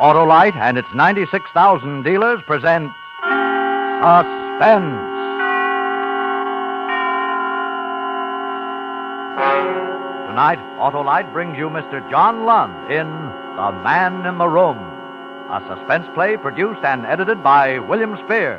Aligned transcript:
Autolite 0.00 0.56
and 0.56 0.78
its 0.78 0.88
96,000 0.94 2.02
dealers 2.02 2.40
present 2.46 2.90
Suspense. 4.00 4.96
Tonight, 10.26 10.58
Autolite 10.80 11.30
brings 11.34 11.58
you 11.58 11.68
Mr. 11.68 12.00
John 12.10 12.46
Lund 12.46 12.90
in 12.90 13.06
The 13.56 13.72
Man 13.84 14.24
in 14.24 14.38
the 14.38 14.48
Room, 14.48 14.78
a 15.50 15.60
suspense 15.68 16.06
play 16.14 16.38
produced 16.38 16.80
and 16.82 17.04
edited 17.04 17.44
by 17.44 17.78
William 17.80 18.16
Spear. 18.24 18.56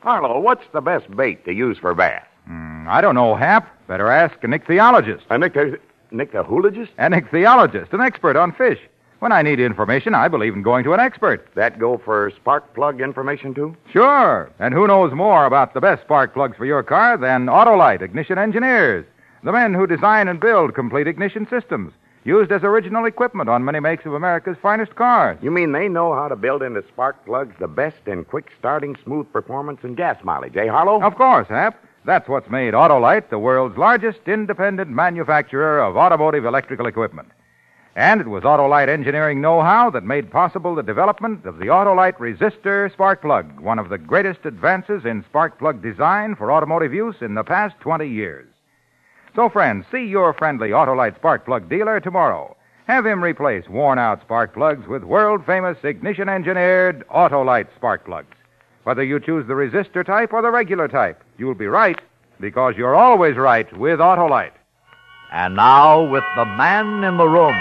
Harlow, 0.00 0.40
what's 0.40 0.64
the 0.72 0.80
best 0.80 1.14
bait 1.14 1.44
to 1.44 1.52
use 1.52 1.76
for 1.76 1.92
bass? 1.94 2.22
Hmm, 2.46 2.86
I 2.88 3.02
don't 3.02 3.14
know, 3.14 3.34
Hap. 3.34 3.68
Better 3.86 4.08
ask 4.08 4.42
an 4.42 4.52
ichthyologist. 4.52 5.24
A 5.28 5.36
nicta, 5.36 5.78
nictahologist? 6.12 6.90
An 6.98 7.12
ichthyologist, 7.12 7.92
an 7.92 8.00
expert 8.00 8.36
on 8.36 8.52
fish. 8.52 8.78
When 9.18 9.32
I 9.32 9.40
need 9.40 9.60
information, 9.60 10.14
I 10.14 10.28
believe 10.28 10.54
in 10.54 10.62
going 10.62 10.84
to 10.84 10.92
an 10.92 11.00
expert. 11.00 11.48
That 11.54 11.78
go 11.78 11.96
for 11.96 12.30
spark 12.36 12.74
plug 12.74 13.00
information, 13.00 13.54
too? 13.54 13.74
Sure. 13.90 14.50
And 14.58 14.74
who 14.74 14.86
knows 14.86 15.14
more 15.14 15.46
about 15.46 15.72
the 15.72 15.80
best 15.80 16.02
spark 16.02 16.34
plugs 16.34 16.56
for 16.56 16.66
your 16.66 16.82
car 16.82 17.16
than 17.16 17.46
Autolite 17.46 18.02
ignition 18.02 18.38
engineers, 18.38 19.06
the 19.42 19.52
men 19.52 19.72
who 19.72 19.86
design 19.86 20.28
and 20.28 20.38
build 20.38 20.74
complete 20.74 21.06
ignition 21.06 21.46
systems, 21.48 21.92
used 22.24 22.52
as 22.52 22.62
original 22.62 23.06
equipment 23.06 23.48
on 23.48 23.64
many 23.64 23.80
makes 23.80 24.04
of 24.04 24.12
America's 24.12 24.56
finest 24.60 24.94
cars. 24.96 25.38
You 25.40 25.50
mean 25.50 25.72
they 25.72 25.88
know 25.88 26.12
how 26.12 26.28
to 26.28 26.36
build 26.36 26.62
into 26.62 26.82
spark 26.88 27.24
plugs 27.24 27.54
the 27.58 27.68
best 27.68 28.06
in 28.06 28.24
quick 28.24 28.50
starting, 28.58 28.96
smooth 29.02 29.32
performance, 29.32 29.78
and 29.82 29.96
gas 29.96 30.22
mileage, 30.24 30.56
eh, 30.56 30.66
Harlow? 30.66 31.02
Of 31.02 31.14
course, 31.14 31.48
Hap. 31.48 31.82
That's 32.06 32.28
what's 32.28 32.48
made 32.48 32.72
Autolite 32.72 33.30
the 33.30 33.38
world's 33.40 33.76
largest 33.76 34.20
independent 34.28 34.88
manufacturer 34.88 35.80
of 35.80 35.96
automotive 35.96 36.44
electrical 36.44 36.86
equipment. 36.86 37.32
And 37.96 38.20
it 38.20 38.28
was 38.28 38.44
Autolite 38.44 38.88
engineering 38.88 39.40
know-how 39.40 39.90
that 39.90 40.04
made 40.04 40.30
possible 40.30 40.76
the 40.76 40.84
development 40.84 41.44
of 41.46 41.58
the 41.58 41.64
Autolite 41.64 42.18
resistor 42.18 42.92
spark 42.92 43.22
plug, 43.22 43.58
one 43.58 43.80
of 43.80 43.88
the 43.88 43.98
greatest 43.98 44.44
advances 44.44 45.04
in 45.04 45.24
spark 45.24 45.58
plug 45.58 45.82
design 45.82 46.36
for 46.36 46.52
automotive 46.52 46.94
use 46.94 47.16
in 47.22 47.34
the 47.34 47.42
past 47.42 47.74
20 47.80 48.06
years. 48.06 48.46
So, 49.34 49.48
friends, 49.48 49.84
see 49.90 50.04
your 50.06 50.32
friendly 50.32 50.68
Autolite 50.68 51.16
spark 51.16 51.44
plug 51.44 51.68
dealer 51.68 51.98
tomorrow. 51.98 52.56
Have 52.86 53.04
him 53.04 53.24
replace 53.24 53.68
worn-out 53.68 54.20
spark 54.20 54.54
plugs 54.54 54.86
with 54.86 55.02
world-famous 55.02 55.78
ignition-engineered 55.82 57.04
Autolite 57.08 57.74
spark 57.74 58.04
plugs. 58.04 58.35
Whether 58.86 59.02
you 59.02 59.18
choose 59.18 59.44
the 59.48 59.54
resistor 59.54 60.06
type 60.06 60.32
or 60.32 60.42
the 60.42 60.50
regular 60.52 60.86
type, 60.86 61.20
you'll 61.38 61.56
be 61.56 61.66
right 61.66 62.00
because 62.38 62.74
you're 62.76 62.94
always 62.94 63.34
right 63.34 63.66
with 63.76 63.98
Autolite. 63.98 64.52
And 65.32 65.56
now, 65.56 66.04
with 66.04 66.22
The 66.36 66.44
Man 66.44 67.02
in 67.02 67.16
the 67.16 67.26
Room 67.26 67.56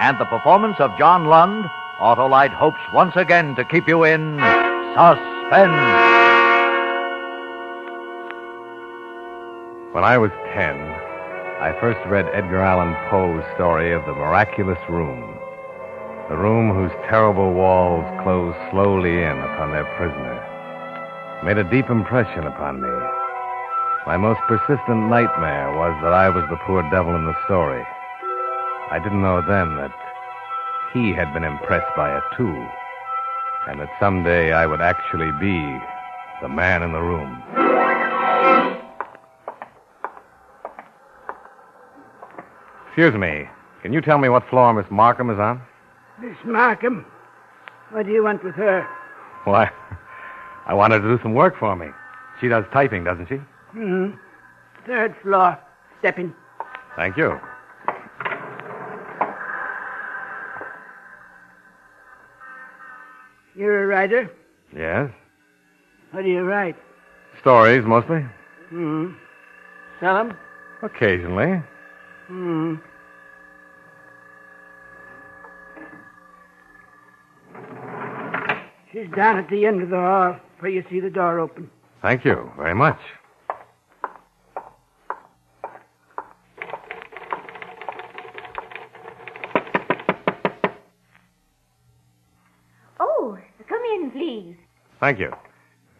and 0.00 0.18
the 0.18 0.24
performance 0.24 0.76
of 0.78 0.96
John 0.98 1.26
Lund, 1.26 1.66
Autolite 2.00 2.54
hopes 2.54 2.80
once 2.94 3.14
again 3.16 3.54
to 3.56 3.66
keep 3.66 3.86
you 3.86 4.04
in 4.04 4.38
suspense. 4.96 5.76
When 9.92 10.04
I 10.04 10.16
was 10.16 10.30
ten, 10.54 10.78
I 11.60 11.76
first 11.82 12.00
read 12.08 12.24
Edgar 12.32 12.62
Allan 12.62 12.96
Poe's 13.10 13.44
story 13.56 13.92
of 13.92 14.06
the 14.06 14.14
miraculous 14.14 14.80
room. 14.88 15.36
The 16.30 16.36
room 16.38 16.74
whose 16.74 16.92
terrible 17.10 17.52
walls 17.52 18.06
closed 18.22 18.56
slowly 18.70 19.22
in 19.22 19.36
upon 19.36 19.72
their 19.72 19.84
prisoner. 19.98 20.48
Made 21.44 21.58
a 21.58 21.64
deep 21.64 21.90
impression 21.90 22.44
upon 22.46 22.80
me. 22.80 22.88
My 24.06 24.16
most 24.16 24.40
persistent 24.46 25.08
nightmare 25.10 25.72
was 25.74 25.92
that 26.02 26.12
I 26.12 26.28
was 26.28 26.44
the 26.48 26.56
poor 26.66 26.88
devil 26.88 27.16
in 27.16 27.24
the 27.24 27.34
story. 27.46 27.82
I 28.90 29.00
didn't 29.02 29.22
know 29.22 29.42
then 29.42 29.74
that 29.76 29.92
he 30.94 31.12
had 31.12 31.34
been 31.34 31.42
impressed 31.42 31.90
by 31.96 32.16
it 32.16 32.22
too, 32.36 32.54
and 33.68 33.80
that 33.80 33.90
someday 33.98 34.52
I 34.52 34.66
would 34.66 34.80
actually 34.80 35.32
be 35.40 35.58
the 36.42 36.48
man 36.48 36.82
in 36.84 36.92
the 36.92 37.00
room. 37.00 37.42
Excuse 42.86 43.14
me. 43.14 43.48
Can 43.82 43.92
you 43.92 44.00
tell 44.00 44.18
me 44.18 44.28
what 44.28 44.48
floor 44.48 44.72
Miss 44.74 44.86
Markham 44.92 45.28
is 45.28 45.40
on? 45.40 45.60
Miss 46.20 46.36
Markham? 46.44 47.04
What 47.90 48.06
do 48.06 48.12
you 48.12 48.22
want 48.22 48.44
with 48.44 48.54
her? 48.54 48.86
Why, 49.44 49.72
I 50.72 50.74
want 50.74 50.94
her 50.94 51.00
to 51.00 51.16
do 51.16 51.22
some 51.22 51.34
work 51.34 51.58
for 51.58 51.76
me. 51.76 51.88
She 52.40 52.48
does 52.48 52.64
typing, 52.72 53.04
doesn't 53.04 53.28
she? 53.28 53.34
Hmm. 53.72 54.12
Third 54.86 55.14
floor. 55.22 55.58
Step 55.98 56.18
in. 56.18 56.34
Thank 56.96 57.18
you. 57.18 57.38
You're 63.54 63.84
a 63.84 63.86
writer? 63.86 64.30
Yes. 64.74 65.10
What 66.12 66.22
do 66.22 66.30
you 66.30 66.40
write? 66.40 66.76
Stories, 67.42 67.84
mostly. 67.84 68.24
Hmm. 68.70 69.12
Sell 70.00 70.16
'em? 70.16 70.38
Occasionally. 70.82 71.62
Hmm. 72.28 72.76
She's 78.90 79.10
down 79.14 79.36
at 79.36 79.50
the 79.50 79.66
end 79.66 79.82
of 79.82 79.90
the 79.90 79.96
hall 79.96 80.40
where 80.62 80.70
you 80.70 80.84
see 80.88 81.00
the 81.00 81.10
door 81.10 81.40
open. 81.40 81.68
Thank 82.02 82.24
you 82.24 82.50
very 82.56 82.74
much. 82.74 82.98
Oh, 93.00 93.36
come 93.68 93.82
in, 93.96 94.10
please. 94.12 94.56
Thank 95.00 95.18
you. 95.18 95.32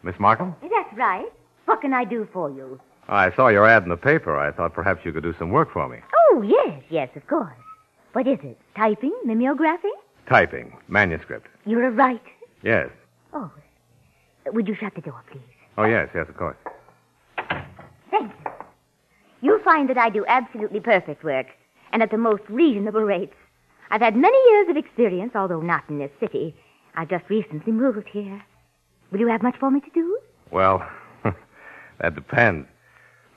Miss 0.03 0.15
Markham? 0.17 0.55
That's 0.61 0.97
right. 0.97 1.25
What 1.65 1.81
can 1.81 1.93
I 1.93 2.05
do 2.05 2.27
for 2.31 2.49
you? 2.49 2.79
I 3.09 3.35
saw 3.35 3.49
your 3.49 3.67
ad 3.67 3.83
in 3.83 3.89
the 3.89 3.97
paper. 3.97 4.37
I 4.37 4.51
thought 4.51 4.73
perhaps 4.73 5.01
you 5.03 5.11
could 5.11 5.23
do 5.23 5.35
some 5.37 5.49
work 5.49 5.73
for 5.73 5.89
me. 5.89 5.97
Oh, 6.31 6.41
yes, 6.41 6.81
yes, 6.89 7.09
of 7.17 7.27
course. 7.27 7.57
What 8.13 8.27
is 8.27 8.39
it? 8.43 8.57
Typing? 8.77 9.13
Mimeography? 9.25 9.89
Typing, 10.29 10.77
manuscript. 10.87 11.47
You're 11.65 11.87
a 11.87 11.91
writer? 11.91 12.21
Yes. 12.63 12.89
Oh. 13.33 13.51
Would 14.53 14.67
you 14.67 14.75
shut 14.75 14.93
the 14.93 15.01
door, 15.01 15.21
please? 15.31 15.41
Oh, 15.77 15.85
yes, 15.85 16.09
yes, 16.13 16.29
of 16.29 16.37
course. 16.37 16.57
Thank 18.11 18.31
you. 18.45 18.51
You'll 19.41 19.63
find 19.63 19.89
that 19.89 19.97
I 19.97 20.09
do 20.09 20.23
absolutely 20.27 20.79
perfect 20.79 21.23
work, 21.23 21.47
and 21.91 22.03
at 22.03 22.11
the 22.11 22.17
most 22.19 22.43
reasonable 22.47 23.01
rates. 23.01 23.33
I've 23.89 24.01
had 24.01 24.15
many 24.15 24.37
years 24.51 24.69
of 24.69 24.77
experience, 24.77 25.31
although 25.35 25.61
not 25.61 25.83
in 25.89 25.97
this 25.97 26.11
city. 26.19 26.55
I've 26.95 27.09
just 27.09 27.27
recently 27.29 27.73
moved 27.73 28.07
here. 28.07 28.43
Will 29.11 29.19
you 29.19 29.27
have 29.27 29.41
much 29.41 29.55
for 29.59 29.71
me 29.71 29.81
to 29.81 29.89
do? 29.89 30.19
Well, 30.51 30.87
that 31.99 32.13
depends. 32.13 32.67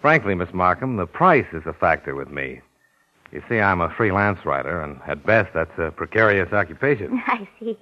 Frankly, 0.03 0.35
Miss 0.35 0.53
Markham, 0.53 0.97
the 0.97 1.07
price 1.07 1.47
is 1.53 1.63
a 1.65 1.73
factor 1.73 2.15
with 2.15 2.29
me. 2.29 2.61
You 3.33 3.43
see, 3.49 3.59
I'm 3.59 3.81
a 3.81 3.91
freelance 3.97 4.45
writer, 4.45 4.83
and 4.83 5.01
at 5.07 5.25
best, 5.25 5.53
that's 5.55 5.79
a 5.79 5.91
precarious 5.91 6.53
occupation. 6.53 7.23
I 7.27 7.49
see. 7.59 7.79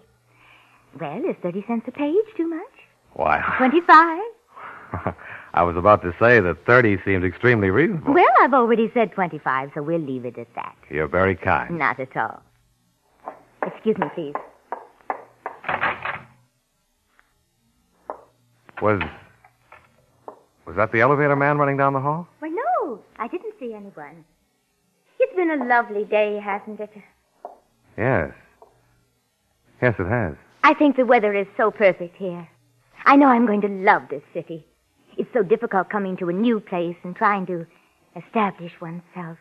Well, 1.01 1.25
is 1.29 1.37
30 1.43 1.65
cents 1.67 1.85
a 1.89 1.91
page 1.91 2.25
too 2.37 2.49
much? 2.49 2.74
Why? 3.15 3.43
25? 3.59 4.21
I 5.55 5.63
was 5.63 5.77
about 5.77 6.03
to 6.03 6.13
say 6.21 6.41
that 6.41 6.67
30 6.67 6.99
seemed 7.05 7.25
extremely 7.25 7.71
reasonable. 7.71 8.13
Well, 8.13 8.25
I've 8.41 8.55
already 8.55 8.91
said 8.93 9.13
25, 9.13 9.71
so 9.75 9.83
we'll 9.83 10.01
leave 10.01 10.25
it 10.25 10.37
at 10.37 10.53
that. 10.57 10.77
You're 10.91 11.09
very 11.09 11.37
kind. 11.37 11.79
Not 11.79 12.01
at 12.01 12.17
all. 12.17 12.43
Excuse 13.65 13.97
me, 13.99 14.07
please. 14.15 14.35
Was. 18.83 19.01
Was 20.67 20.77
that 20.77 20.91
the 20.93 21.01
elevator 21.01 21.37
man 21.37 21.59
running 21.59 21.77
down 21.77 21.93
the 21.93 22.01
hall? 22.01 22.27
Well, 22.41 22.51
no, 22.51 22.99
I 23.19 23.29
didn't 23.29 23.55
see 23.61 23.75
anyone. 23.75 24.25
It's 25.21 25.37
been 25.37 25.51
a 25.51 25.65
lovely 25.65 26.05
day, 26.05 26.41
hasn't 26.43 26.81
it? 26.81 26.91
Yes. 27.97 28.33
Yes, 29.81 29.95
it 29.99 30.09
has. 30.09 30.35
I 30.65 30.75
think 30.75 30.97
the 30.97 31.07
weather 31.07 31.33
is 31.35 31.47
so 31.57 31.71
perfect 31.71 32.17
here. 32.17 32.49
I 33.05 33.17
know 33.17 33.27
I'm 33.27 33.47
going 33.47 33.61
to 33.63 33.69
love 33.69 34.03
this 34.11 34.23
city. 34.33 34.65
It's 35.17 35.31
so 35.33 35.43
difficult 35.43 35.91
coming 35.91 36.17
to 36.19 36.29
a 36.29 36.33
new 36.33 36.59
place 36.61 36.97
and 37.05 37.15
trying 37.15 37.47
to 37.47 37.67
establish 38.17 38.73
oneself, 38.81 39.39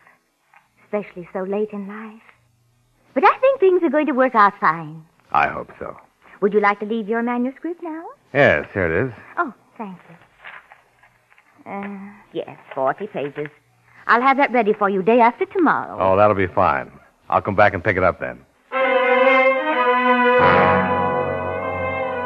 especially 0.84 1.28
so 1.32 1.40
late 1.40 1.70
in 1.72 1.88
life. 1.88 2.22
But 3.14 3.24
I 3.24 3.36
think 3.38 3.60
things 3.60 3.82
are 3.82 3.90
going 3.90 4.06
to 4.06 4.12
work 4.12 4.34
out 4.34 4.52
fine. 4.60 5.04
I 5.32 5.48
hope 5.48 5.70
so. 5.78 5.96
Would 6.40 6.52
you 6.52 6.60
like 6.60 6.80
to 6.80 6.86
leave 6.86 7.08
your 7.08 7.22
manuscript 7.22 7.82
now? 7.82 8.04
Yes, 8.32 8.66
here 8.74 8.86
it 8.86 9.06
is. 9.06 9.12
Oh, 9.38 9.52
thank 9.78 9.98
you. 10.08 11.70
Uh, 11.72 12.12
yes, 12.32 12.58
40 12.74 13.06
pages. 13.06 13.48
I'll 14.06 14.20
have 14.20 14.36
that 14.36 14.52
ready 14.52 14.74
for 14.74 14.90
you 14.90 15.02
day 15.02 15.20
after 15.20 15.46
tomorrow. 15.46 15.96
Oh, 15.98 16.16
that'll 16.16 16.36
be 16.36 16.46
fine. 16.48 16.90
I'll 17.30 17.40
come 17.40 17.56
back 17.56 17.72
and 17.72 17.82
pick 17.82 17.96
it 17.96 18.02
up 18.02 18.20
then. 18.20 18.44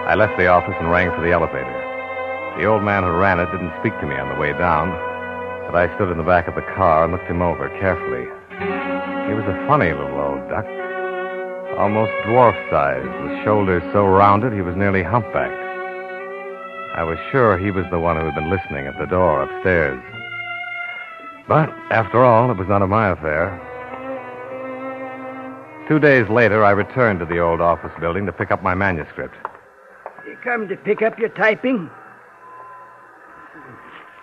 I 0.08 0.14
left 0.14 0.38
the 0.38 0.46
office 0.46 0.72
and 0.80 0.90
rang 0.90 1.10
for 1.12 1.20
the 1.20 1.32
elevator. 1.32 1.68
The 2.56 2.64
old 2.64 2.82
man 2.82 3.02
who 3.04 3.12
ran 3.12 3.40
it 3.40 3.52
didn't 3.52 3.76
speak 3.78 3.92
to 4.00 4.06
me 4.06 4.16
on 4.16 4.32
the 4.32 4.40
way 4.40 4.56
down, 4.56 4.88
but 5.68 5.76
I 5.76 5.94
stood 5.96 6.08
in 6.08 6.16
the 6.16 6.24
back 6.24 6.48
of 6.48 6.54
the 6.54 6.64
car 6.72 7.04
and 7.04 7.12
looked 7.12 7.28
him 7.28 7.42
over 7.42 7.68
carefully. 7.76 8.24
He 9.28 9.36
was 9.36 9.44
a 9.44 9.66
funny 9.68 9.92
little 9.92 10.16
old 10.16 10.48
duck. 10.48 10.64
Almost 11.76 12.10
dwarf 12.24 12.56
sized, 12.72 13.04
with 13.04 13.44
shoulders 13.44 13.84
so 13.92 14.06
rounded 14.06 14.54
he 14.54 14.62
was 14.62 14.74
nearly 14.76 15.02
humpbacked. 15.02 15.60
I 16.96 17.04
was 17.04 17.18
sure 17.30 17.58
he 17.58 17.70
was 17.70 17.84
the 17.90 18.00
one 18.00 18.16
who 18.16 18.24
had 18.24 18.34
been 18.34 18.48
listening 18.48 18.86
at 18.86 18.96
the 18.98 19.12
door 19.12 19.42
upstairs. 19.42 20.00
But, 21.46 21.68
after 21.92 22.24
all, 22.24 22.50
it 22.50 22.56
was 22.56 22.66
none 22.66 22.80
of 22.80 22.88
my 22.88 23.10
affair. 23.10 23.52
Two 25.86 25.98
days 25.98 26.30
later, 26.30 26.64
I 26.64 26.70
returned 26.70 27.18
to 27.20 27.26
the 27.26 27.40
old 27.40 27.60
office 27.60 27.92
building 28.00 28.24
to 28.24 28.32
pick 28.32 28.50
up 28.50 28.62
my 28.62 28.74
manuscript. 28.74 29.36
You 30.28 30.36
come 30.44 30.68
to 30.68 30.76
pick 30.76 31.00
up 31.00 31.18
your 31.18 31.30
typing? 31.30 31.88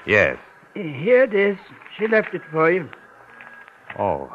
Yes. 0.06 0.38
Here 0.76 1.24
it 1.24 1.34
is. 1.34 1.58
She 1.98 2.08
left 2.08 2.34
it 2.36 2.44
for 2.52 2.72
you. 2.72 2.88
Oh. 3.98 4.30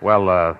Well, 0.00 0.28
uh, 0.28 0.54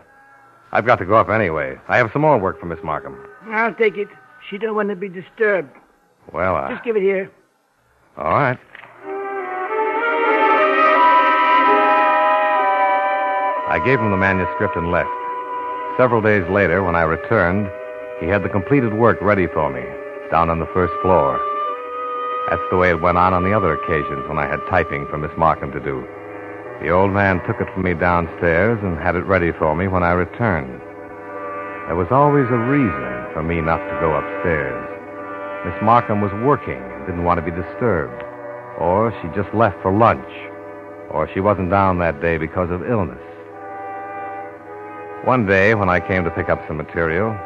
I've 0.70 0.86
got 0.86 1.00
to 1.00 1.04
go 1.04 1.14
up 1.16 1.28
anyway. 1.30 1.78
I 1.88 1.96
have 1.96 2.10
some 2.12 2.22
more 2.22 2.38
work 2.38 2.60
for 2.60 2.66
Miss 2.66 2.78
Markham. 2.84 3.18
I'll 3.50 3.74
take 3.74 3.96
it. 3.96 4.06
She 4.48 4.56
don't 4.56 4.76
want 4.76 4.88
to 4.90 4.96
be 4.96 5.08
disturbed. 5.08 5.70
Well, 6.32 6.54
uh, 6.54 6.68
Just 6.70 6.84
give 6.84 6.94
it 6.96 7.02
here. 7.02 7.28
all 8.16 8.30
right. 8.30 8.58
I 13.68 13.80
gave 13.84 13.98
him 13.98 14.10
the 14.10 14.16
manuscript 14.16 14.76
and 14.76 14.90
left. 14.92 15.08
Several 15.96 16.20
days 16.20 16.48
later, 16.50 16.82
when 16.84 16.94
I 16.94 17.02
returned, 17.02 17.70
he 18.20 18.26
had 18.26 18.42
the 18.44 18.48
completed 18.48 18.92
work 18.94 19.20
ready 19.22 19.46
for 19.46 19.70
me, 19.72 19.82
down 20.32 20.48
on 20.48 20.58
the 20.58 20.72
first 20.72 20.94
floor. 21.04 21.36
That's 22.48 22.64
the 22.72 22.78
way 22.78 22.88
it 22.88 23.04
went 23.04 23.18
on 23.18 23.34
on 23.34 23.44
the 23.44 23.52
other 23.52 23.76
occasions 23.76 24.26
when 24.26 24.38
I 24.38 24.48
had 24.48 24.64
typing 24.72 25.06
for 25.06 25.18
Miss 25.18 25.30
Markham 25.36 25.70
to 25.72 25.78
do. 25.78 26.00
The 26.80 26.88
old 26.88 27.12
man 27.12 27.44
took 27.46 27.60
it 27.60 27.68
from 27.74 27.84
me 27.84 27.92
downstairs 27.92 28.80
and 28.82 28.98
had 28.98 29.14
it 29.14 29.28
ready 29.28 29.52
for 29.52 29.76
me 29.76 29.86
when 29.88 30.02
I 30.02 30.12
returned. 30.12 30.80
There 31.86 32.00
was 32.00 32.08
always 32.10 32.48
a 32.48 32.64
reason 32.64 33.28
for 33.36 33.44
me 33.44 33.60
not 33.60 33.76
to 33.76 34.00
go 34.00 34.16
upstairs. 34.16 34.80
Miss 35.68 35.76
Markham 35.84 36.22
was 36.22 36.32
working 36.42 36.80
and 36.80 37.06
didn't 37.06 37.24
want 37.24 37.36
to 37.36 37.44
be 37.44 37.52
disturbed. 37.52 38.24
Or 38.80 39.12
she 39.20 39.28
just 39.36 39.54
left 39.54 39.76
for 39.82 39.92
lunch. 39.92 40.32
Or 41.12 41.28
she 41.34 41.40
wasn't 41.40 41.70
down 41.70 41.98
that 41.98 42.22
day 42.22 42.38
because 42.38 42.70
of 42.70 42.88
illness. 42.88 43.20
One 45.28 45.44
day, 45.44 45.74
when 45.74 45.90
I 45.90 46.00
came 46.00 46.24
to 46.24 46.30
pick 46.30 46.48
up 46.48 46.66
some 46.66 46.78
material, 46.78 47.36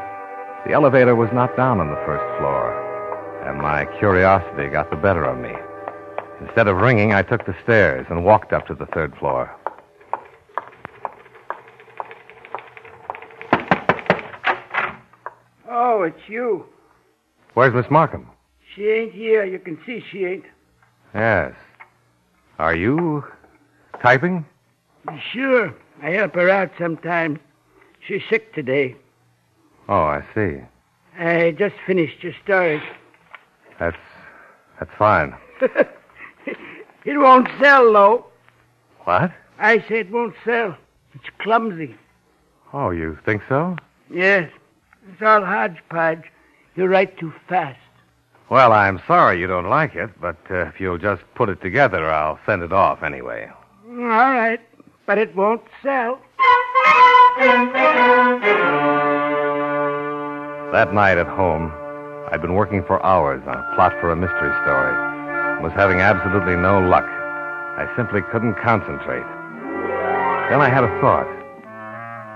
the 0.67 0.73
elevator 0.73 1.15
was 1.15 1.31
not 1.33 1.57
down 1.57 1.79
on 1.79 1.89
the 1.89 2.03
first 2.05 2.25
floor, 2.39 2.75
and 3.47 3.57
my 3.59 3.85
curiosity 3.99 4.69
got 4.69 4.91
the 4.91 4.97
better 4.97 5.25
of 5.25 5.39
me. 5.39 5.53
Instead 6.41 6.67
of 6.67 6.79
ringing, 6.79 7.15
I 7.15 7.23
took 7.23 7.47
the 7.47 7.55
stairs 7.63 8.05
and 8.11 8.25
walked 8.25 8.53
up 8.53 8.67
to 8.67 8.75
the 8.75 8.87
third 8.87 9.17
floor. 9.17 9.55
Oh, 15.69 16.03
it's 16.03 16.29
you. 16.29 16.67
Where's 17.55 17.73
Miss 17.73 17.89
Markham? 17.89 18.27
She 18.75 18.89
ain't 18.89 19.13
here. 19.13 19.45
You 19.45 19.61
can 19.61 19.79
see 19.87 20.03
she 20.11 20.25
ain't. 20.25 20.45
Yes. 21.15 21.55
Are 22.59 22.75
you 22.75 23.25
typing? 24.03 24.45
Sure. 25.33 25.73
I 26.03 26.11
help 26.11 26.35
her 26.35 26.51
out 26.51 26.73
sometimes. 26.77 27.39
She's 28.07 28.23
sick 28.29 28.53
today. 28.53 28.97
Oh, 29.89 30.03
I 30.03 30.25
see. 30.35 30.59
I 31.19 31.53
just 31.53 31.75
finished 31.87 32.23
your 32.23 32.35
story. 32.45 32.83
That's 33.79 33.97
that's 34.79 34.91
fine. 34.99 35.35
It 37.07 37.17
won't 37.19 37.49
sell, 37.61 37.93
though. 37.93 38.27
What? 39.05 39.31
I 39.61 39.79
say 39.79 40.01
it 40.01 40.11
won't 40.11 40.35
sell. 40.45 40.77
It's 41.15 41.31
clumsy. 41.39 41.95
Oh, 42.73 42.91
you 42.91 43.17
think 43.25 43.43
so? 43.49 43.77
Yes. 44.11 44.51
It's 45.13 45.23
all 45.23 45.45
hodgepodge. 45.45 46.25
You 46.75 46.87
write 46.87 47.17
too 47.17 47.33
fast. 47.49 47.79
Well, 48.51 48.73
I'm 48.73 49.01
sorry 49.07 49.39
you 49.39 49.47
don't 49.47 49.69
like 49.71 49.95
it, 49.95 50.21
but 50.21 50.37
uh, 50.51 50.67
if 50.67 50.81
you'll 50.81 50.99
just 50.99 51.23
put 51.37 51.49
it 51.49 51.63
together, 51.63 52.11
I'll 52.11 52.41
send 52.45 52.65
it 52.65 52.73
off 52.73 53.05
anyway. 53.05 53.49
All 53.89 53.95
right. 53.97 54.61
But 55.07 55.19
it 55.19 55.35
won't 55.37 55.63
sell. 55.85 56.19
That 60.77 60.93
night 60.93 61.17
at 61.17 61.27
home, 61.27 61.73
I'd 62.29 62.43
been 62.43 62.53
working 62.53 62.85
for 62.85 63.01
hours 63.01 63.41
on 63.49 63.57
a 63.57 63.75
plot 63.75 63.97
for 63.99 64.13
a 64.13 64.15
mystery 64.15 64.53
story 64.61 64.93
and 64.93 65.65
was 65.65 65.73
having 65.73 66.05
absolutely 66.05 66.53
no 66.53 66.85
luck. 66.85 67.09
I 67.09 67.89
simply 67.97 68.21
couldn't 68.31 68.61
concentrate. 68.61 69.25
Then 70.53 70.61
I 70.61 70.69
had 70.69 70.85
a 70.85 70.93
thought. 71.01 71.25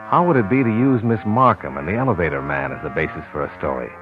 How 0.08 0.24
would 0.26 0.40
it 0.40 0.48
be 0.48 0.64
to 0.64 0.70
use 0.72 1.04
Miss 1.04 1.20
Markham 1.26 1.76
and 1.76 1.86
the 1.86 2.00
elevator 2.00 2.40
man 2.40 2.72
as 2.72 2.82
the 2.82 2.88
basis 2.88 3.28
for 3.30 3.44
a 3.44 3.58
story? 3.58 3.92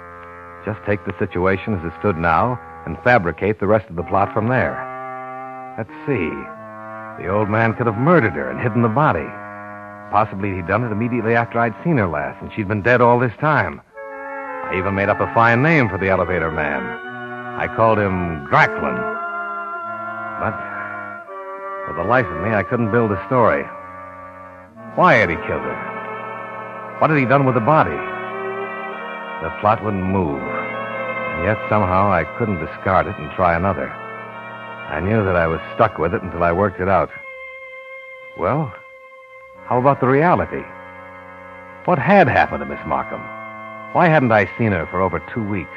Just 0.65 0.79
take 0.87 1.03
the 1.03 1.19
situation 1.19 1.75
as 1.75 1.83
it 1.83 1.99
stood 1.99 2.17
now 2.17 2.63
and 2.87 2.95
fabricate 3.03 3.59
the 3.59 3.67
rest 3.67 3.91
of 3.91 3.97
the 3.97 4.07
plot 4.07 4.33
from 4.33 4.47
there. 4.47 4.79
Let's 5.77 5.91
see. 6.07 6.31
The 7.19 7.27
old 7.27 7.51
man 7.51 7.75
could 7.75 7.91
have 7.91 7.99
murdered 7.99 8.39
her 8.39 8.49
and 8.49 8.63
hidden 8.63 8.83
the 8.83 8.89
body. 8.89 9.27
Possibly 10.15 10.55
he'd 10.55 10.71
done 10.71 10.85
it 10.87 10.95
immediately 10.95 11.35
after 11.35 11.59
I'd 11.59 11.75
seen 11.83 11.99
her 11.99 12.07
last, 12.07 12.41
and 12.41 12.53
she'd 12.55 12.69
been 12.69 12.87
dead 12.87 13.01
all 13.01 13.19
this 13.19 13.35
time. 13.41 13.83
I 14.69 14.77
even 14.77 14.95
made 14.95 15.09
up 15.09 15.19
a 15.19 15.33
fine 15.33 15.63
name 15.63 15.89
for 15.89 15.97
the 15.97 16.11
elevator 16.11 16.51
man. 16.51 16.85
I 17.59 17.75
called 17.75 17.99
him 17.99 18.45
Gracklin. 18.45 19.01
But 20.41 20.53
for 21.87 21.95
the 21.97 22.05
life 22.05 22.27
of 22.27 22.43
me, 22.43 22.51
I 22.55 22.63
couldn't 22.63 22.93
build 22.93 23.11
a 23.11 23.27
story. 23.27 23.65
Why 24.95 25.15
had 25.15 25.31
he 25.31 25.37
killed 25.37 25.65
her? 25.65 26.99
What 27.01 27.09
had 27.09 27.19
he 27.19 27.25
done 27.25 27.47
with 27.47 27.55
the 27.55 27.65
body? 27.65 27.97
The 29.41 29.57
plot 29.61 29.83
wouldn't 29.83 30.05
move. 30.05 30.43
And 30.43 31.45
yet 31.45 31.57
somehow 31.71 32.13
I 32.13 32.25
couldn't 32.39 32.61
discard 32.61 33.07
it 33.07 33.17
and 33.17 33.31
try 33.33 33.57
another. 33.57 33.89
I 33.89 35.01
knew 35.01 35.25
that 35.25 35.37
I 35.37 35.47
was 35.47 35.61
stuck 35.77 35.97
with 35.97 36.13
it 36.13 36.23
until 36.23 36.43
I 36.43 36.53
worked 36.53 36.79
it 36.79 36.89
out. 36.89 37.09
Well, 38.39 38.71
how 39.65 39.79
about 39.79 40.01
the 40.01 40.09
reality? 40.09 40.63
What 41.87 41.99
had 41.99 42.29
happened 42.29 42.61
to 42.61 42.67
Miss 42.67 42.85
Markham? 42.87 43.38
Why 43.93 44.09
hadn't 44.09 44.33
I 44.33 44.45
seen 44.59 44.73
her 44.73 44.87
for 44.87 45.01
over 45.01 45.19
two 45.35 45.43
weeks? 45.43 45.71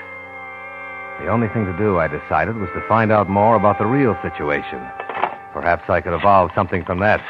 The 1.21 1.29
only 1.29 1.47
thing 1.49 1.65
to 1.65 1.77
do, 1.77 1.97
I 1.97 2.07
decided, 2.07 2.57
was 2.57 2.69
to 2.75 2.85
find 2.87 3.11
out 3.11 3.29
more 3.29 3.55
about 3.55 3.77
the 3.77 3.85
real 3.85 4.17
situation. 4.21 4.79
Perhaps 5.53 5.89
I 5.89 6.01
could 6.01 6.13
evolve 6.13 6.51
something 6.53 6.83
from 6.83 6.99
that. 6.99 7.21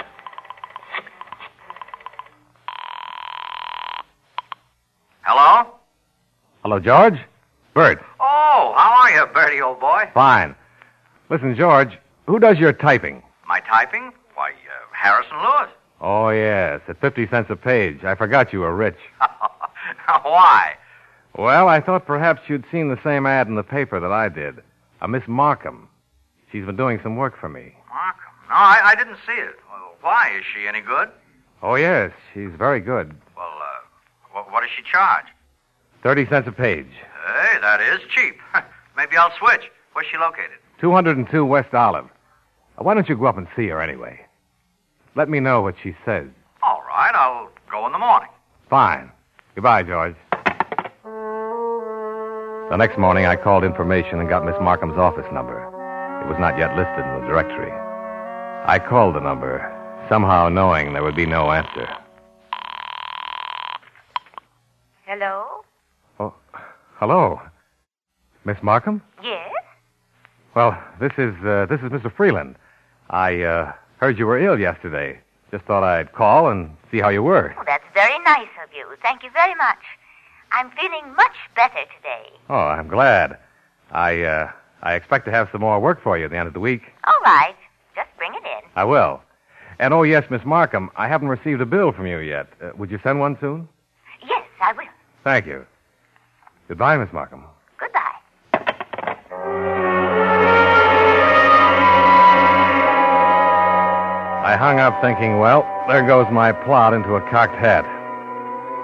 Hello? 5.21 5.71
Hello, 6.63 6.79
George? 6.79 7.19
Bert. 7.75 8.03
Oh, 8.19 8.73
how 8.75 9.03
are 9.03 9.11
you, 9.11 9.25
Bertie, 9.33 9.61
old 9.61 9.79
boy? 9.79 10.09
Fine. 10.13 10.55
Listen, 11.29 11.55
George, 11.55 11.97
who 12.25 12.39
does 12.39 12.57
your 12.57 12.73
typing? 12.73 13.21
My 13.47 13.59
typing? 13.61 14.11
Why, 14.35 14.51
uh, 14.51 14.53
Harrison 14.93 15.37
Lewis. 15.37 15.69
Oh, 16.01 16.29
yes, 16.29 16.81
at 16.87 16.99
50 16.99 17.27
cents 17.27 17.49
a 17.51 17.55
page. 17.55 18.03
I 18.03 18.15
forgot 18.15 18.51
you 18.51 18.61
were 18.61 18.75
rich. 18.75 18.97
Why? 20.23 20.73
Well, 21.37 21.67
I 21.69 21.79
thought 21.79 22.05
perhaps 22.05 22.41
you'd 22.47 22.65
seen 22.71 22.89
the 22.89 22.99
same 23.03 23.25
ad 23.25 23.47
in 23.47 23.55
the 23.55 23.63
paper 23.63 23.99
that 23.99 24.11
I 24.11 24.29
did. 24.29 24.59
A 25.01 25.07
Miss 25.07 25.23
Markham. 25.27 25.87
She's 26.51 26.65
been 26.65 26.75
doing 26.75 26.99
some 27.01 27.15
work 27.15 27.37
for 27.39 27.47
me. 27.49 27.73
Markham. 27.89 28.31
No, 28.49 28.55
I, 28.55 28.81
I 28.83 28.95
didn't 28.95 29.17
see 29.25 29.33
it. 29.33 29.55
Well, 29.69 29.95
why? 30.01 30.31
Is 30.37 30.43
she 30.53 30.67
any 30.67 30.81
good? 30.81 31.09
Oh, 31.63 31.75
yes, 31.75 32.11
she's 32.33 32.51
very 32.57 32.79
good. 32.81 33.15
Well, 33.37 33.45
uh, 33.47 33.79
what, 34.33 34.51
what 34.51 34.61
does 34.61 34.69
she 34.75 34.83
charge? 34.83 35.25
30 36.03 36.27
cents 36.27 36.47
a 36.47 36.51
page. 36.51 36.87
Hey, 37.25 37.59
that 37.61 37.79
is 37.81 38.01
cheap. 38.13 38.35
Maybe 38.97 39.15
I'll 39.15 39.31
switch. 39.37 39.71
Where's 39.93 40.07
she 40.11 40.17
located? 40.17 40.57
202 40.79 41.45
West 41.45 41.73
Olive. 41.73 42.05
Uh, 42.77 42.83
Why 42.83 42.93
don't 42.93 43.07
you 43.07 43.15
go 43.15 43.25
up 43.25 43.37
and 43.37 43.47
see 43.55 43.67
her 43.67 43.81
anyway? 43.81 44.19
Let 45.15 45.29
me 45.29 45.39
know 45.39 45.61
what 45.61 45.75
she 45.81 45.95
says. 46.03 46.27
All 46.63 46.81
right, 46.87 47.11
I'll 47.13 47.49
go 47.71 47.85
in 47.85 47.91
the 47.93 47.99
morning. 47.99 48.29
Fine. 48.69 49.11
Goodbye, 49.55 49.83
George. 49.83 50.15
The 51.03 52.77
next 52.77 52.97
morning, 52.97 53.25
I 53.25 53.35
called 53.35 53.65
information 53.65 54.19
and 54.19 54.29
got 54.29 54.45
Miss 54.45 54.55
Markham's 54.61 54.97
office 54.97 55.25
number. 55.33 55.59
It 56.23 56.29
was 56.29 56.37
not 56.39 56.57
yet 56.57 56.75
listed 56.77 57.03
in 57.03 57.21
the 57.21 57.27
directory. 57.27 57.71
I 58.65 58.79
called 58.79 59.15
the 59.15 59.19
number, 59.19 59.59
somehow 60.07 60.47
knowing 60.47 60.93
there 60.93 61.03
would 61.03 61.15
be 61.15 61.25
no 61.25 61.51
answer. 61.51 61.89
Hello? 65.05 65.65
Oh, 66.19 66.33
hello. 66.99 67.41
Miss 68.45 68.57
Markham? 68.63 69.01
Yes? 69.21 69.51
Well, 70.55 70.81
this 71.01 71.11
is 71.17 71.35
uh, 71.43 71.65
this 71.69 71.81
is 71.81 71.89
Mr. 71.89 72.13
Freeland. 72.15 72.55
I 73.09 73.41
uh, 73.41 73.73
heard 73.97 74.17
you 74.17 74.25
were 74.27 74.39
ill 74.39 74.57
yesterday. 74.57 75.19
Just 75.51 75.65
thought 75.65 75.83
I'd 75.83 76.13
call 76.13 76.49
and 76.49 76.75
see 76.91 76.99
how 76.99 77.09
you 77.09 77.21
were. 77.21 77.53
Oh, 77.59 77.63
that's 77.65 77.83
very 77.93 78.17
nice 78.23 78.47
of 78.63 78.73
you. 78.73 78.85
Thank 79.01 79.23
you 79.23 79.29
very 79.31 79.53
much. 79.55 79.79
I'm 80.53 80.71
feeling 80.71 81.13
much 81.15 81.35
better 81.55 81.83
today. 81.97 82.29
Oh, 82.49 82.55
I'm 82.55 82.87
glad. 82.87 83.37
I 83.91 84.21
uh, 84.23 84.51
I 84.81 84.93
expect 84.93 85.25
to 85.25 85.31
have 85.31 85.49
some 85.51 85.61
more 85.61 85.79
work 85.79 86.01
for 86.01 86.17
you 86.17 86.25
at 86.25 86.31
the 86.31 86.37
end 86.37 86.47
of 86.47 86.53
the 86.53 86.59
week. 86.59 86.83
All 87.05 87.19
right. 87.23 87.55
Just 87.95 88.09
bring 88.17 88.33
it 88.33 88.43
in. 88.43 88.69
I 88.75 88.83
will. 88.85 89.21
And 89.79 89.93
oh, 89.93 90.03
yes, 90.03 90.23
Miss 90.29 90.43
Markham, 90.45 90.89
I 90.95 91.07
haven't 91.07 91.27
received 91.27 91.59
a 91.61 91.65
bill 91.65 91.91
from 91.91 92.07
you 92.07 92.19
yet. 92.19 92.47
Uh, 92.61 92.71
would 92.77 92.91
you 92.91 92.99
send 93.03 93.19
one 93.19 93.37
soon? 93.39 93.67
Yes, 94.25 94.43
I 94.61 94.73
will. 94.73 94.83
Thank 95.23 95.45
you. 95.47 95.65
Goodbye, 96.67 96.97
Miss 96.97 97.11
Markham. 97.11 97.43
I 104.51 104.57
hung 104.57 104.81
up 104.81 104.99
thinking, 105.01 105.39
well, 105.39 105.63
there 105.87 106.05
goes 106.05 106.27
my 106.29 106.51
plot 106.51 106.93
into 106.93 107.15
a 107.15 107.21
cocked 107.31 107.55
hat. 107.55 107.85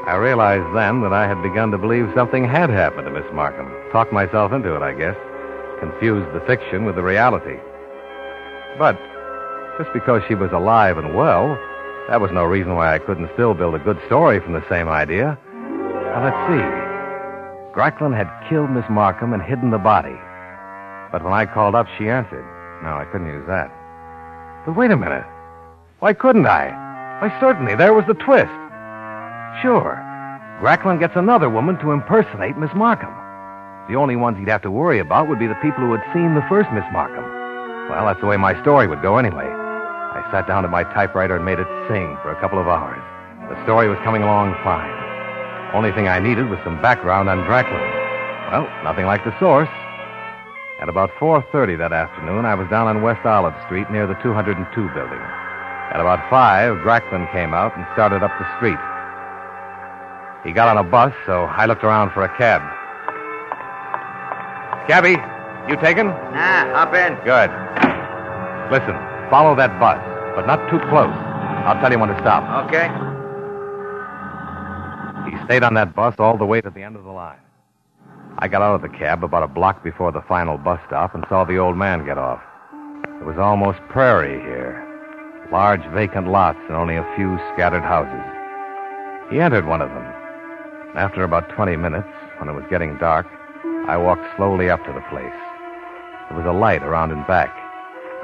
I 0.08 0.16
realized 0.16 0.64
then 0.74 1.02
that 1.02 1.12
I 1.12 1.28
had 1.28 1.44
begun 1.44 1.72
to 1.72 1.78
believe 1.78 2.08
something 2.16 2.48
had 2.48 2.70
happened 2.70 3.04
to 3.04 3.12
Miss 3.12 3.28
Markham. 3.34 3.68
Talked 3.92 4.14
myself 4.14 4.54
into 4.54 4.74
it, 4.78 4.82
I 4.82 4.94
guess. 4.94 5.18
Confused 5.82 6.34
the 6.34 6.40
fiction 6.48 6.86
with 6.86 6.96
the 6.96 7.04
reality. 7.04 7.60
But 8.80 8.96
just 9.78 9.92
because 9.92 10.24
she 10.30 10.36
was 10.36 10.54
alive 10.54 10.98
and 10.98 11.14
well, 11.14 11.60
that 12.08 12.22
was 12.22 12.32
no 12.32 12.46
reason 12.46 12.76
why 12.76 12.96
I 12.96 13.00
couldn't 13.00 13.30
still 13.34 13.54
build 13.54 13.76
a 13.76 13.80
good 13.80 14.00
story 14.06 14.40
from 14.40 14.54
the 14.54 14.64
same 14.70 14.88
idea. 14.88 15.38
Now, 15.52 16.24
let's 16.24 16.42
see. 16.48 16.64
Gracklin 17.76 18.16
had 18.16 18.32
killed 18.48 18.72
Miss 18.72 18.88
Markham 18.90 19.34
and 19.34 19.44
hidden 19.44 19.72
the 19.72 19.84
body. 19.84 20.16
But 21.12 21.26
when 21.26 21.34
I 21.34 21.46
called 21.46 21.76
up, 21.76 21.88
she 21.98 22.08
answered. 22.08 22.48
No, 22.84 22.96
I 22.96 23.04
couldn't 23.12 23.28
use 23.28 23.46
that. 23.48 23.68
But 24.66 24.78
wait 24.78 24.92
a 24.92 24.96
minute. 24.96 25.26
Why 26.00 26.14
couldn't 26.14 26.46
I? 26.46 26.70
Why, 27.22 27.34
certainly, 27.40 27.74
there 27.74 27.94
was 27.94 28.06
the 28.06 28.14
twist. 28.14 28.54
Sure. 29.66 29.98
Gracklin 30.62 31.00
gets 31.00 31.16
another 31.16 31.50
woman 31.50 31.80
to 31.80 31.92
impersonate 31.92 32.56
Miss 32.56 32.70
Markham. 32.76 33.10
The 33.90 33.98
only 33.98 34.16
ones 34.16 34.38
he'd 34.38 34.48
have 34.48 34.62
to 34.62 34.70
worry 34.70 35.00
about 35.00 35.28
would 35.28 35.40
be 35.40 35.48
the 35.48 35.58
people 35.66 35.82
who 35.82 35.98
had 35.98 36.06
seen 36.14 36.36
the 36.36 36.46
first 36.50 36.70
Miss 36.70 36.86
Markham. 36.94 37.26
Well, 37.90 38.06
that's 38.06 38.22
the 38.22 38.28
way 38.28 38.38
my 38.38 38.54
story 38.62 38.86
would 38.86 39.02
go 39.02 39.18
anyway. 39.18 39.50
I 39.50 40.22
sat 40.30 40.46
down 40.46 40.66
at 40.66 40.70
my 40.70 40.84
typewriter 40.84 41.36
and 41.36 41.46
made 41.46 41.58
it 41.58 41.68
sing 41.90 42.14
for 42.22 42.30
a 42.30 42.40
couple 42.42 42.60
of 42.60 42.68
hours. 42.68 43.02
The 43.50 43.58
story 43.64 43.90
was 43.90 43.98
coming 44.04 44.22
along 44.22 44.54
fine. 44.64 44.94
Only 45.74 45.92
thing 45.94 46.08
I 46.08 46.20
needed 46.20 46.48
was 46.50 46.60
some 46.64 46.80
background 46.80 47.28
on 47.28 47.42
Gracklin. 47.50 47.82
Well, 48.52 48.70
nothing 48.84 49.08
like 49.08 49.26
the 49.26 49.34
source. 49.40 49.70
At 50.80 50.90
about 50.90 51.10
4.30 51.18 51.78
that 51.80 51.92
afternoon, 51.92 52.46
I 52.46 52.54
was 52.54 52.70
down 52.70 52.86
on 52.86 53.02
West 53.02 53.26
Olive 53.26 53.56
Street 53.66 53.90
near 53.90 54.06
the 54.06 54.20
202 54.22 54.62
building. 54.94 55.37
At 55.98 56.02
about 56.02 56.30
5, 56.30 56.86
Gracklin 56.86 57.26
came 57.32 57.56
out 57.56 57.76
and 57.76 57.84
started 57.94 58.22
up 58.22 58.30
the 58.38 58.46
street. 58.58 58.78
He 60.46 60.54
got 60.54 60.70
on 60.70 60.78
a 60.78 60.84
bus, 60.88 61.12
so 61.26 61.46
I 61.46 61.66
looked 61.66 61.84
around 61.84 62.12
for 62.12 62.22
a 62.22 62.30
cab. 62.38 62.62
Cabby, 64.88 65.18
you 65.68 65.76
taken? 65.82 66.06
Nah, 66.06 66.70
hop 66.78 66.94
in. 66.94 67.18
Good. 67.26 67.50
Listen, 68.70 68.94
follow 69.32 69.56
that 69.56 69.80
bus, 69.80 69.98
but 70.36 70.46
not 70.46 70.70
too 70.70 70.78
close. 70.88 71.10
I'll 71.66 71.82
tell 71.82 71.92
you 71.92 71.98
when 71.98 72.10
to 72.10 72.20
stop. 72.20 72.46
Okay. 72.68 72.86
He 75.32 75.46
stayed 75.46 75.64
on 75.64 75.74
that 75.74 75.96
bus 75.96 76.14
all 76.20 76.38
the 76.38 76.46
way 76.46 76.62
to 76.62 76.70
the 76.70 76.84
end 76.84 76.96
of 76.96 77.06
the 77.06 77.12
line. 77.12 77.40
I 78.38 78.48
got 78.48 78.62
out 78.62 78.76
of 78.76 78.84
the 78.84 78.96
cab 78.96 79.24
about 79.24 79.42
a 79.42 79.48
block 79.48 79.84
before 79.84 80.12
the 80.12 80.22
final 80.22 80.60
bus 80.60 80.80
stop 80.86 81.16
and 81.16 81.26
saw 81.28 81.44
the 81.44 81.58
old 81.58 81.76
man 81.76 82.06
get 82.06 82.20
off. 82.20 82.44
It 83.20 83.26
was 83.26 83.40
almost 83.40 83.80
prairie 83.90 84.40
here. 84.42 84.87
Large 85.52 85.86
vacant 85.94 86.28
lots 86.28 86.60
and 86.68 86.76
only 86.76 86.98
a 86.98 87.16
few 87.16 87.40
scattered 87.54 87.84
houses. 87.84 88.26
He 89.32 89.40
entered 89.40 89.66
one 89.66 89.82
of 89.82 89.90
them. 89.90 90.06
After 90.96 91.24
about 91.24 91.48
20 91.50 91.78
minutes, 91.78 92.08
when 92.38 92.50
it 92.50 92.54
was 92.54 92.66
getting 92.70 92.98
dark, 92.98 93.26
I 93.88 93.96
walked 93.96 94.28
slowly 94.36 94.70
up 94.70 94.84
to 94.84 94.92
the 94.92 95.06
place. 95.10 95.40
There 96.28 96.38
was 96.38 96.46
a 96.46 96.52
light 96.52 96.84
around 96.84 97.12
and 97.12 97.26
back. 97.28 97.56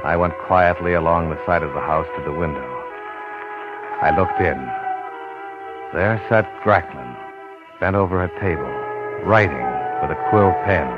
I 0.03 0.17
went 0.17 0.33
quietly 0.47 0.93
along 0.93 1.29
the 1.29 1.39
side 1.45 1.63
of 1.63 1.73
the 1.73 1.79
house 1.79 2.07
to 2.17 2.23
the 2.25 2.37
window. 2.37 2.67
I 4.01 4.11
looked 4.17 4.41
in. 4.41 4.59
There 5.93 6.19
sat 6.27 6.43
Gracklin, 6.65 7.15
bent 7.79 7.95
over 7.95 8.21
a 8.21 8.39
table, 8.41 8.67
writing 9.23 9.63
with 10.01 10.11
a 10.11 10.19
quill 10.29 10.51
pen. 10.67 10.91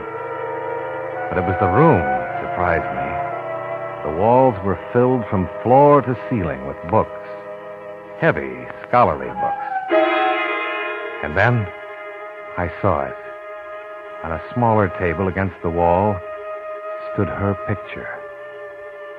But 1.29 1.37
it 1.37 1.45
was 1.45 1.57
the 1.59 1.69
room 1.69 2.01
that 2.01 2.41
surprised 2.41 2.89
me. 2.97 3.04
The 4.05 4.11
walls 4.11 4.53
were 4.63 4.79
filled 4.93 5.25
from 5.31 5.49
floor 5.63 5.99
to 6.03 6.15
ceiling 6.29 6.67
with 6.67 6.77
books. 6.91 7.09
Heavy, 8.19 8.53
scholarly 8.87 9.25
books. 9.25 9.65
And 11.23 11.35
then 11.35 11.65
I 12.55 12.71
saw 12.83 13.05
it. 13.05 13.15
On 14.23 14.31
a 14.31 14.53
smaller 14.53 14.89
table 14.99 15.27
against 15.27 15.55
the 15.63 15.71
wall 15.71 16.15
stood 17.13 17.29
her 17.29 17.57
picture. 17.67 18.07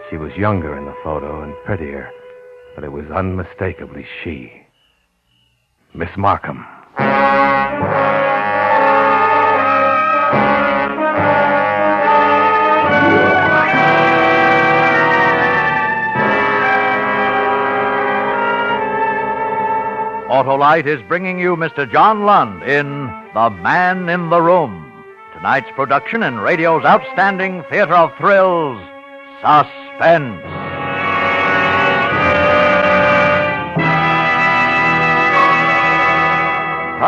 She 0.09 0.19
was 0.19 0.33
younger 0.37 0.79
in 0.79 0.85
the 0.85 0.95
photo 1.03 1.43
and 1.43 1.53
prettier, 1.65 2.09
but 2.77 2.85
it 2.85 2.93
was 2.93 3.07
unmistakably 3.11 4.07
she. 4.23 4.53
Miss 5.95 6.11
Markham. 6.17 6.65
Autolite 20.37 20.85
is 20.85 21.01
bringing 21.09 21.39
you 21.39 21.57
Mr. 21.57 21.91
John 21.91 22.27
Lund 22.27 22.63
in 22.63 23.07
The 23.33 23.49
Man 23.49 24.11
in 24.11 24.29
the 24.29 24.43
Room. 24.43 24.93
Tonight's 25.33 25.71
production 25.75 26.23
in 26.23 26.37
radio's 26.37 26.85
outstanding 26.85 27.65
theater 27.71 27.95
of 27.95 28.13
thrills, 28.19 28.79
Suspense. 29.41 30.56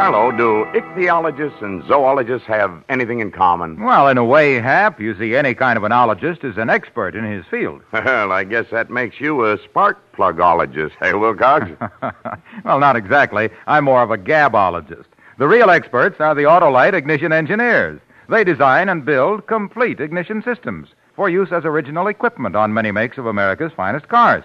Harlow, 0.08 0.32
do 0.34 0.64
ichthyologists 0.72 1.60
and 1.60 1.86
zoologists 1.86 2.46
have 2.46 2.82
anything 2.88 3.20
in 3.20 3.30
common? 3.30 3.78
Well, 3.84 4.08
in 4.08 4.16
a 4.16 4.24
way, 4.24 4.54
Hap, 4.54 4.98
you 4.98 5.14
see, 5.18 5.36
any 5.36 5.52
kind 5.52 5.76
of 5.76 5.84
an 5.84 5.92
ologist 5.92 6.44
is 6.44 6.56
an 6.56 6.70
expert 6.70 7.14
in 7.14 7.30
his 7.30 7.44
field. 7.50 7.82
Well, 7.92 8.32
I 8.32 8.44
guess 8.44 8.64
that 8.70 8.88
makes 8.88 9.20
you 9.20 9.44
a 9.44 9.58
spark 9.62 9.98
plugologist, 10.14 10.92
hey, 10.98 11.12
Wilcox? 11.12 11.70
well, 12.64 12.78
not 12.78 12.96
exactly. 12.96 13.50
I'm 13.66 13.84
more 13.84 14.02
of 14.02 14.10
a 14.10 14.16
gabologist. 14.16 15.04
The 15.36 15.46
real 15.46 15.68
experts 15.68 16.18
are 16.20 16.34
the 16.34 16.44
Autolite 16.44 16.94
ignition 16.94 17.30
engineers. 17.30 18.00
They 18.30 18.44
design 18.44 18.88
and 18.88 19.04
build 19.04 19.46
complete 19.46 20.00
ignition 20.00 20.42
systems 20.42 20.88
for 21.16 21.28
use 21.28 21.52
as 21.52 21.66
original 21.66 22.06
equipment 22.06 22.56
on 22.56 22.72
many 22.72 22.92
makes 22.92 23.18
of 23.18 23.26
America's 23.26 23.72
finest 23.76 24.08
cars. 24.08 24.44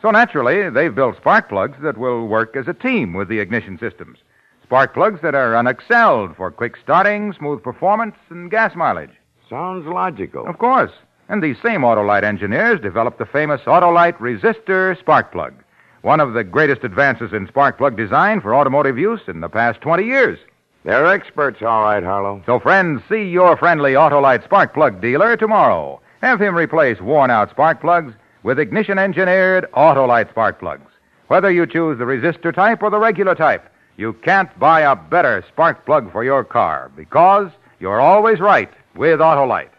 So 0.00 0.10
naturally, 0.10 0.70
they've 0.70 0.94
built 0.94 1.18
spark 1.18 1.50
plugs 1.50 1.76
that 1.82 1.98
will 1.98 2.26
work 2.26 2.56
as 2.56 2.66
a 2.66 2.72
team 2.72 3.12
with 3.12 3.28
the 3.28 3.40
ignition 3.40 3.78
systems. 3.78 4.16
Spark 4.66 4.94
plugs 4.94 5.20
that 5.22 5.36
are 5.36 5.52
unexcelled 5.52 6.34
for 6.34 6.50
quick 6.50 6.76
starting, 6.82 7.32
smooth 7.34 7.62
performance, 7.62 8.16
and 8.30 8.50
gas 8.50 8.74
mileage. 8.74 9.12
Sounds 9.48 9.86
logical. 9.86 10.44
Of 10.44 10.58
course. 10.58 10.90
And 11.28 11.40
these 11.40 11.56
same 11.62 11.82
Autolite 11.82 12.24
engineers 12.24 12.80
developed 12.80 13.18
the 13.18 13.26
famous 13.26 13.60
Autolite 13.60 14.18
resistor 14.18 14.98
spark 14.98 15.30
plug, 15.30 15.54
one 16.02 16.18
of 16.18 16.32
the 16.32 16.42
greatest 16.42 16.82
advances 16.82 17.32
in 17.32 17.46
spark 17.46 17.78
plug 17.78 17.96
design 17.96 18.40
for 18.40 18.56
automotive 18.56 18.98
use 18.98 19.20
in 19.28 19.40
the 19.40 19.48
past 19.48 19.80
20 19.82 20.02
years. 20.02 20.36
They're 20.82 21.06
experts, 21.06 21.62
all 21.62 21.82
right, 21.82 22.02
Harlow. 22.02 22.42
So, 22.44 22.58
friends, 22.58 23.02
see 23.08 23.22
your 23.22 23.56
friendly 23.56 23.92
Autolite 23.92 24.42
spark 24.42 24.74
plug 24.74 25.00
dealer 25.00 25.36
tomorrow. 25.36 26.00
Have 26.22 26.40
him 26.40 26.56
replace 26.56 27.00
worn 27.00 27.30
out 27.30 27.50
spark 27.50 27.80
plugs 27.80 28.14
with 28.42 28.58
ignition 28.58 28.98
engineered 28.98 29.70
Autolite 29.74 30.30
spark 30.30 30.58
plugs. 30.58 30.90
Whether 31.28 31.52
you 31.52 31.68
choose 31.68 31.98
the 31.98 32.04
resistor 32.04 32.52
type 32.52 32.82
or 32.82 32.90
the 32.90 32.98
regular 32.98 33.36
type, 33.36 33.68
you 33.96 34.12
can't 34.12 34.56
buy 34.58 34.80
a 34.80 34.94
better 34.94 35.44
spark 35.52 35.86
plug 35.86 36.12
for 36.12 36.22
your 36.22 36.44
car 36.44 36.90
because 36.96 37.50
you're 37.80 38.00
always 38.00 38.40
right 38.40 38.70
with 38.94 39.20
Autolite. 39.20 39.70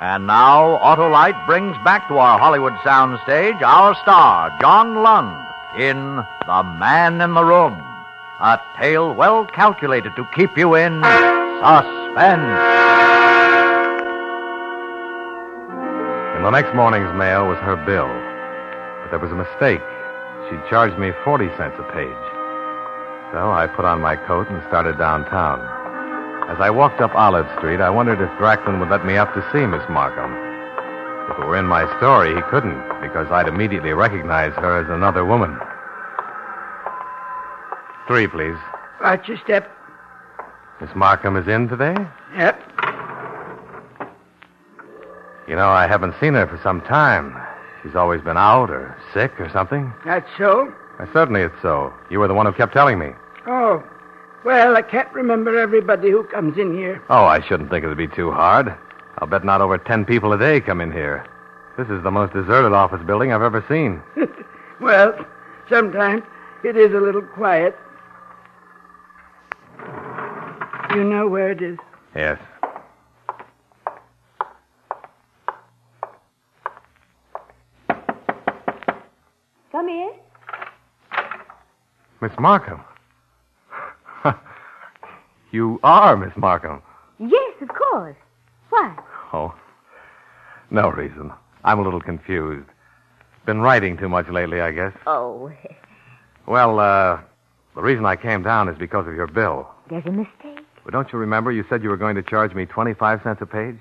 And 0.00 0.26
now, 0.26 0.78
Autolite 0.82 1.46
brings 1.46 1.76
back 1.84 2.08
to 2.08 2.18
our 2.18 2.38
Hollywood 2.38 2.74
soundstage 2.84 3.62
our 3.62 3.94
star, 4.02 4.54
John 4.60 5.02
Lund, 5.02 5.34
in 5.78 6.16
The 6.46 6.62
Man 6.78 7.20
in 7.20 7.32
the 7.32 7.44
Room, 7.44 7.72
a 8.40 8.60
tale 8.78 9.14
well 9.14 9.46
calculated 9.46 10.14
to 10.16 10.28
keep 10.34 10.58
you 10.58 10.74
in 10.74 11.02
suspense. 11.62 12.60
In 16.36 16.42
the 16.42 16.50
next 16.50 16.74
morning's 16.74 17.14
mail 17.16 17.48
was 17.48 17.58
her 17.60 17.76
bill. 17.86 18.08
But 19.00 19.10
there 19.10 19.18
was 19.18 19.32
a 19.32 19.36
mistake. 19.36 19.80
She'd 20.50 20.68
charged 20.68 20.98
me 20.98 21.12
40 21.24 21.48
cents 21.56 21.76
a 21.78 21.84
page. 21.94 22.33
So 23.32 23.50
I 23.50 23.66
put 23.66 23.84
on 23.84 24.00
my 24.00 24.16
coat 24.16 24.48
and 24.48 24.62
started 24.68 24.98
downtown. 24.98 25.60
As 26.50 26.60
I 26.60 26.70
walked 26.70 27.00
up 27.00 27.14
Olive 27.14 27.46
Street, 27.58 27.80
I 27.80 27.90
wondered 27.90 28.20
if 28.20 28.28
Gracklin 28.38 28.78
would 28.78 28.90
let 28.90 29.06
me 29.06 29.16
up 29.16 29.32
to 29.34 29.40
see 29.52 29.66
Miss 29.66 29.82
Markham. 29.88 30.32
If 31.30 31.38
it 31.38 31.46
were 31.46 31.56
in 31.56 31.66
my 31.66 31.86
story, 31.98 32.34
he 32.34 32.42
couldn't, 32.42 32.78
because 33.00 33.30
I'd 33.30 33.48
immediately 33.48 33.92
recognize 33.92 34.52
her 34.54 34.78
as 34.78 34.90
another 34.90 35.24
woman. 35.24 35.58
Three, 38.06 38.26
please. 38.26 38.58
Watch 39.00 39.26
your 39.26 39.38
step. 39.38 39.70
Miss 40.80 40.90
Markham 40.94 41.36
is 41.36 41.48
in 41.48 41.68
today? 41.68 41.94
Yep. 42.36 42.60
You 45.48 45.56
know, 45.56 45.68
I 45.68 45.86
haven't 45.86 46.14
seen 46.20 46.34
her 46.34 46.46
for 46.46 46.60
some 46.62 46.82
time. 46.82 47.34
She's 47.82 47.94
always 47.94 48.20
been 48.20 48.36
out 48.36 48.70
or 48.70 48.96
sick 49.14 49.32
or 49.40 49.48
something? 49.50 49.92
That's 50.04 50.28
so? 50.36 50.72
Uh, 50.98 51.06
certainly 51.12 51.42
it's 51.42 51.54
so. 51.62 51.92
You 52.10 52.20
were 52.20 52.28
the 52.28 52.34
one 52.34 52.46
who 52.46 52.52
kept 52.52 52.72
telling 52.72 52.98
me. 52.98 53.10
Oh. 53.46 53.82
Well, 54.44 54.76
I 54.76 54.82
can't 54.82 55.12
remember 55.12 55.58
everybody 55.58 56.10
who 56.10 56.24
comes 56.24 56.58
in 56.58 56.74
here. 56.74 57.02
Oh, 57.08 57.24
I 57.24 57.40
shouldn't 57.46 57.70
think 57.70 57.84
it'd 57.84 57.96
be 57.96 58.08
too 58.08 58.30
hard. 58.30 58.74
I'll 59.18 59.28
bet 59.28 59.44
not 59.44 59.60
over 59.60 59.78
ten 59.78 60.04
people 60.04 60.32
a 60.32 60.38
day 60.38 60.60
come 60.60 60.80
in 60.80 60.92
here. 60.92 61.26
This 61.78 61.88
is 61.88 62.02
the 62.02 62.10
most 62.10 62.32
deserted 62.32 62.72
office 62.72 63.02
building 63.06 63.32
I've 63.32 63.42
ever 63.42 63.64
seen. 63.68 64.02
well, 64.80 65.14
sometimes 65.68 66.22
it 66.62 66.76
is 66.76 66.92
a 66.92 67.00
little 67.00 67.22
quiet. 67.22 67.76
You 70.94 71.02
know 71.02 71.26
where 71.26 71.50
it 71.50 71.62
is? 71.62 71.78
Yes. 72.14 72.38
Come 79.72 79.88
in. 79.88 80.12
Miss 82.24 82.32
Markham. 82.38 82.80
you 85.52 85.78
are 85.82 86.16
Miss 86.16 86.34
Markham. 86.38 86.80
Yes, 87.18 87.54
of 87.60 87.68
course. 87.68 88.16
Why? 88.70 88.96
Oh, 89.34 89.54
no 90.70 90.88
reason. 90.88 91.30
I'm 91.64 91.78
a 91.80 91.82
little 91.82 92.00
confused. 92.00 92.66
Been 93.44 93.60
writing 93.60 93.98
too 93.98 94.08
much 94.08 94.26
lately, 94.30 94.62
I 94.62 94.70
guess. 94.72 94.94
Oh, 95.06 95.52
Well, 96.46 96.78
uh, 96.80 97.20
the 97.74 97.82
reason 97.82 98.06
I 98.06 98.16
came 98.16 98.42
down 98.42 98.70
is 98.70 98.78
because 98.78 99.06
of 99.06 99.12
your 99.14 99.26
bill. 99.26 99.68
there's 99.90 100.06
a 100.06 100.10
mistake. 100.10 100.60
But 100.82 100.94
don't 100.94 101.12
you 101.12 101.18
remember 101.18 101.52
you 101.52 101.62
said 101.68 101.82
you 101.82 101.90
were 101.90 101.98
going 101.98 102.16
to 102.16 102.22
charge 102.22 102.54
me 102.54 102.64
25 102.64 103.20
cents 103.22 103.42
a 103.42 103.46
page? 103.46 103.76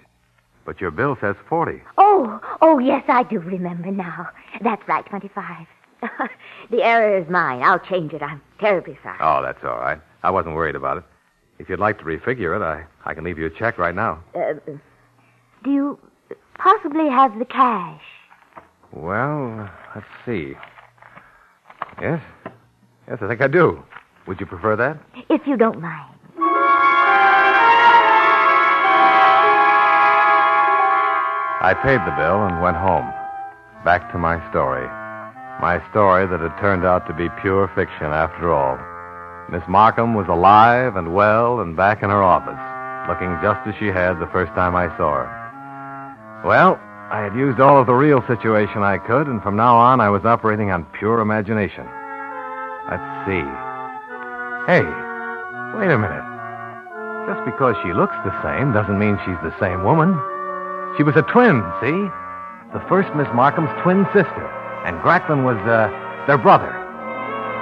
But 0.65 0.81
your 0.81 0.91
bill 0.91 1.17
says 1.21 1.37
40. 1.47 1.81
Oh, 1.97 2.41
oh, 2.61 2.77
yes, 2.79 3.05
I 3.07 3.23
do 3.23 3.39
remember 3.39 3.89
now. 3.89 4.27
That's 4.61 4.85
right, 4.85 5.05
25. 5.05 5.65
the 6.71 6.83
error 6.83 7.17
is 7.17 7.29
mine. 7.29 7.61
I'll 7.63 7.79
change 7.79 8.13
it. 8.13 8.21
I'm 8.21 8.41
terribly 8.59 8.97
sorry. 9.03 9.17
Oh, 9.21 9.41
that's 9.41 9.63
all 9.63 9.77
right. 9.77 9.99
I 10.23 10.31
wasn't 10.31 10.55
worried 10.55 10.75
about 10.75 10.97
it. 10.97 11.03
If 11.59 11.69
you'd 11.69 11.79
like 11.79 11.97
to 11.99 12.03
refigure 12.03 12.55
it, 12.55 12.61
I, 12.61 12.85
I 13.05 13.13
can 13.13 13.23
leave 13.23 13.37
you 13.37 13.45
a 13.45 13.49
check 13.49 13.77
right 13.77 13.95
now. 13.95 14.23
Uh, 14.35 14.53
do 15.63 15.71
you 15.71 15.99
possibly 16.57 17.09
have 17.09 17.37
the 17.39 17.45
cash? 17.45 18.01
Well, 18.91 19.69
let's 19.95 20.07
see. 20.25 20.53
Yes? 22.01 22.21
Yes, 23.07 23.19
I 23.21 23.27
think 23.27 23.41
I 23.41 23.47
do. 23.47 23.83
Would 24.27 24.39
you 24.39 24.45
prefer 24.45 24.75
that? 24.75 24.97
If 25.29 25.45
you 25.47 25.57
don't 25.57 25.81
mind. 25.81 26.09
I 31.65 31.73
paid 31.81 31.99
the 32.05 32.11
bill 32.17 32.45
and 32.45 32.61
went 32.61 32.75
home. 32.75 33.09
Back 33.85 34.11
to 34.11 34.17
my 34.17 34.37
story. 34.49 34.87
My 35.61 35.81
story 35.91 36.25
that 36.27 36.39
had 36.39 36.57
turned 36.59 36.85
out 36.85 37.07
to 37.07 37.13
be 37.13 37.29
pure 37.41 37.71
fiction 37.75 38.07
after 38.07 38.51
all. 38.53 38.77
Miss 39.49 39.63
Markham 39.67 40.13
was 40.13 40.27
alive 40.27 40.95
and 40.95 41.13
well 41.13 41.59
and 41.59 41.75
back 41.75 42.01
in 42.01 42.09
her 42.09 42.23
office, 42.23 42.59
looking 43.07 43.37
just 43.41 43.67
as 43.67 43.75
she 43.77 43.87
had 43.87 44.19
the 44.19 44.31
first 44.31 44.51
time 44.53 44.75
I 44.75 44.87
saw 44.97 45.23
her. 45.23 46.41
Well, 46.45 46.79
I 47.11 47.21
had 47.21 47.35
used 47.35 47.59
all 47.59 47.79
of 47.79 47.87
the 47.87 47.93
real 47.93 48.25
situation 48.25 48.81
I 48.81 48.97
could, 48.97 49.27
and 49.27 49.43
from 49.43 49.55
now 49.55 49.77
on 49.77 50.01
I 50.01 50.09
was 50.09 50.25
operating 50.25 50.71
on 50.71 50.85
pure 50.97 51.19
imagination. 51.19 51.85
Let's 52.89 53.05
see. 53.27 53.45
Hey, 54.65 54.83
wait 55.77 55.91
a 55.91 55.99
minute. 55.99 56.27
Just 57.27 57.45
because 57.45 57.75
she 57.83 57.93
looks 57.93 58.15
the 58.25 58.35
same 58.43 58.73
doesn't 58.73 58.99
mean 58.99 59.19
she's 59.23 59.39
the 59.43 59.55
same 59.59 59.83
woman. 59.83 60.17
She 60.97 61.03
was 61.03 61.15
a 61.15 61.23
twin, 61.23 61.63
see? 61.79 62.09
The 62.73 62.83
first 62.89 63.13
Miss 63.15 63.27
Markham's 63.35 63.71
twin 63.83 64.03
sister. 64.11 64.62
And 64.85 64.99
Gracklin 65.01 65.43
was, 65.43 65.57
uh, 65.67 65.89
their 66.27 66.37
brother. 66.37 66.71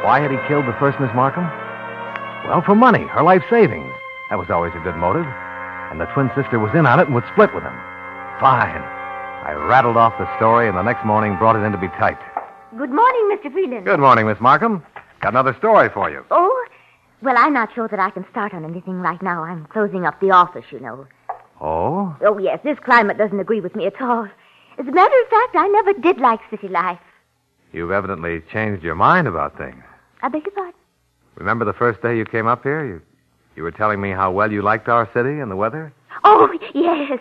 Why 0.03 0.19
had 0.19 0.31
he 0.31 0.37
killed 0.47 0.65
the 0.65 0.75
first 0.79 0.99
Miss 0.99 1.13
Markham? 1.13 1.45
Well, 2.49 2.61
for 2.65 2.73
money, 2.75 3.05
her 3.13 3.21
life 3.21 3.43
savings. 3.49 3.91
That 4.29 4.39
was 4.39 4.49
always 4.49 4.73
a 4.75 4.79
good 4.79 4.95
motive. 4.97 5.25
And 5.91 5.99
the 6.01 6.05
twin 6.13 6.31
sister 6.35 6.57
was 6.57 6.73
in 6.73 6.85
on 6.85 6.99
it 6.99 7.05
and 7.05 7.13
would 7.13 7.27
split 7.33 7.53
with 7.53 7.63
him. 7.63 7.77
Fine. 8.39 8.81
I 9.45 9.53
rattled 9.53 9.97
off 9.97 10.17
the 10.17 10.25
story 10.37 10.67
and 10.67 10.77
the 10.77 10.81
next 10.83 11.05
morning 11.05 11.37
brought 11.37 11.55
it 11.55 11.65
in 11.65 11.71
to 11.71 11.77
be 11.77 11.89
typed. 11.99 12.23
Good 12.77 12.89
morning, 12.89 13.29
Mr. 13.37 13.51
Freeland. 13.51 13.85
Good 13.85 13.99
morning, 13.99 14.25
Miss 14.25 14.39
Markham. 14.39 14.81
Got 15.21 15.33
another 15.33 15.55
story 15.59 15.89
for 15.89 16.09
you. 16.09 16.23
Oh, 16.31 16.65
well, 17.21 17.35
I'm 17.37 17.53
not 17.53 17.69
sure 17.75 17.87
that 17.87 17.99
I 17.99 18.09
can 18.09 18.25
start 18.31 18.53
on 18.53 18.65
anything 18.65 19.01
right 19.01 19.21
now. 19.21 19.43
I'm 19.43 19.65
closing 19.67 20.05
up 20.05 20.19
the 20.19 20.31
office, 20.31 20.65
you 20.71 20.79
know. 20.79 21.05
Oh? 21.59 22.15
Oh, 22.21 22.37
yes, 22.39 22.59
this 22.63 22.79
climate 22.83 23.17
doesn't 23.19 23.39
agree 23.39 23.61
with 23.61 23.75
me 23.75 23.85
at 23.85 24.01
all. 24.01 24.27
As 24.79 24.87
a 24.87 24.91
matter 24.91 25.21
of 25.21 25.27
fact, 25.29 25.55
I 25.55 25.67
never 25.67 25.93
did 25.93 26.17
like 26.19 26.39
city 26.49 26.67
life. 26.67 26.99
You've 27.73 27.91
evidently 27.91 28.41
changed 28.51 28.83
your 28.83 28.95
mind 28.95 29.27
about 29.27 29.57
things. 29.57 29.83
I 30.21 30.29
beg 30.29 30.45
your 30.45 30.51
pardon? 30.53 30.73
Remember 31.35 31.65
the 31.65 31.73
first 31.73 32.01
day 32.01 32.17
you 32.17 32.25
came 32.25 32.47
up 32.47 32.63
here? 32.63 32.85
You, 32.85 33.01
you 33.55 33.63
were 33.63 33.71
telling 33.71 34.01
me 34.01 34.11
how 34.11 34.31
well 34.31 34.51
you 34.51 34.61
liked 34.61 34.89
our 34.89 35.09
city 35.13 35.39
and 35.39 35.49
the 35.49 35.55
weather? 35.55 35.93
Oh, 36.23 36.49
yes. 36.73 37.19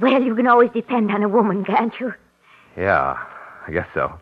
Well, 0.00 0.22
you 0.22 0.34
can 0.34 0.46
always 0.46 0.70
depend 0.70 1.10
on 1.10 1.22
a 1.22 1.28
woman, 1.28 1.64
can't 1.64 1.92
you? 1.98 2.14
Yeah, 2.76 3.16
I 3.66 3.72
guess 3.72 3.86
so. 3.94 4.12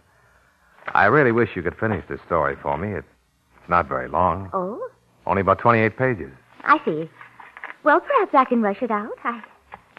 I 0.94 1.06
really 1.06 1.32
wish 1.32 1.50
you 1.54 1.62
could 1.62 1.76
finish 1.78 2.04
this 2.08 2.20
story 2.26 2.56
for 2.62 2.76
me. 2.76 2.92
It's 2.92 3.06
not 3.68 3.88
very 3.88 4.08
long. 4.08 4.50
Oh, 4.52 4.88
Only 5.26 5.42
about 5.42 5.58
28 5.58 5.96
pages. 5.96 6.30
I 6.64 6.78
see. 6.84 7.08
Well, 7.84 8.00
perhaps 8.00 8.34
I 8.34 8.44
can 8.44 8.62
rush 8.62 8.82
it 8.82 8.90
out. 8.90 9.12
I 9.24 9.42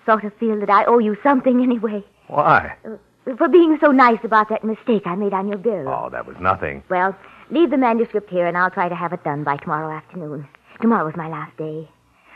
sort 0.06 0.24
of 0.24 0.34
feel 0.36 0.60
that 0.60 0.70
I 0.70 0.84
owe 0.86 1.00
you 1.00 1.16
something 1.24 1.62
anyway. 1.62 2.04
Why? 2.28 2.76
Uh, 2.86 2.98
For 3.24 3.48
being 3.48 3.78
so 3.80 3.92
nice 3.92 4.20
about 4.24 4.50
that 4.50 4.64
mistake 4.64 5.04
I 5.06 5.16
made 5.16 5.34
on 5.34 5.48
your 5.48 5.60
bill. 5.60 5.88
Oh, 5.88 6.10
that 6.12 6.26
was 6.26 6.36
nothing. 6.40 6.84
Well, 6.90 7.16
leave 7.52 7.70
the 7.70 7.78
manuscript 7.78 8.30
here 8.30 8.48
and 8.48 8.58
I'll 8.58 8.72
try 8.72 8.90
to 8.90 8.96
have 8.96 9.14
it 9.14 9.24
done 9.24 9.44
by 9.44 9.58
tomorrow 9.58 9.96
afternoon. 9.96 10.48
Tomorrow's 10.82 11.16
my 11.16 11.30
last 11.30 11.56
day. 11.58 11.88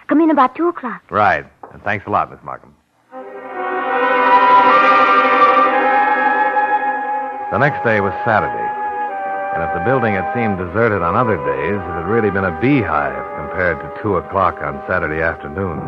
Come 0.07 0.21
in 0.21 0.29
about 0.29 0.55
two 0.55 0.67
o'clock. 0.67 1.01
Right. 1.09 1.45
And 1.73 1.81
thanks 1.83 2.05
a 2.05 2.11
lot, 2.11 2.29
Miss 2.29 2.39
Markham. 2.43 2.75
The 7.51 7.57
next 7.57 7.83
day 7.83 8.01
was 8.01 8.13
Saturday. 8.23 8.69
And 9.55 9.63
if 9.63 9.73
the 9.73 9.85
building 9.85 10.13
had 10.13 10.27
seemed 10.35 10.57
deserted 10.57 11.01
on 11.01 11.15
other 11.15 11.37
days, 11.37 11.79
it 11.79 11.93
had 11.95 12.05
really 12.05 12.29
been 12.29 12.43
a 12.43 12.59
beehive 12.59 13.25
compared 13.39 13.79
to 13.79 14.01
two 14.03 14.17
o'clock 14.17 14.61
on 14.61 14.83
Saturday 14.87 15.21
afternoon. 15.21 15.79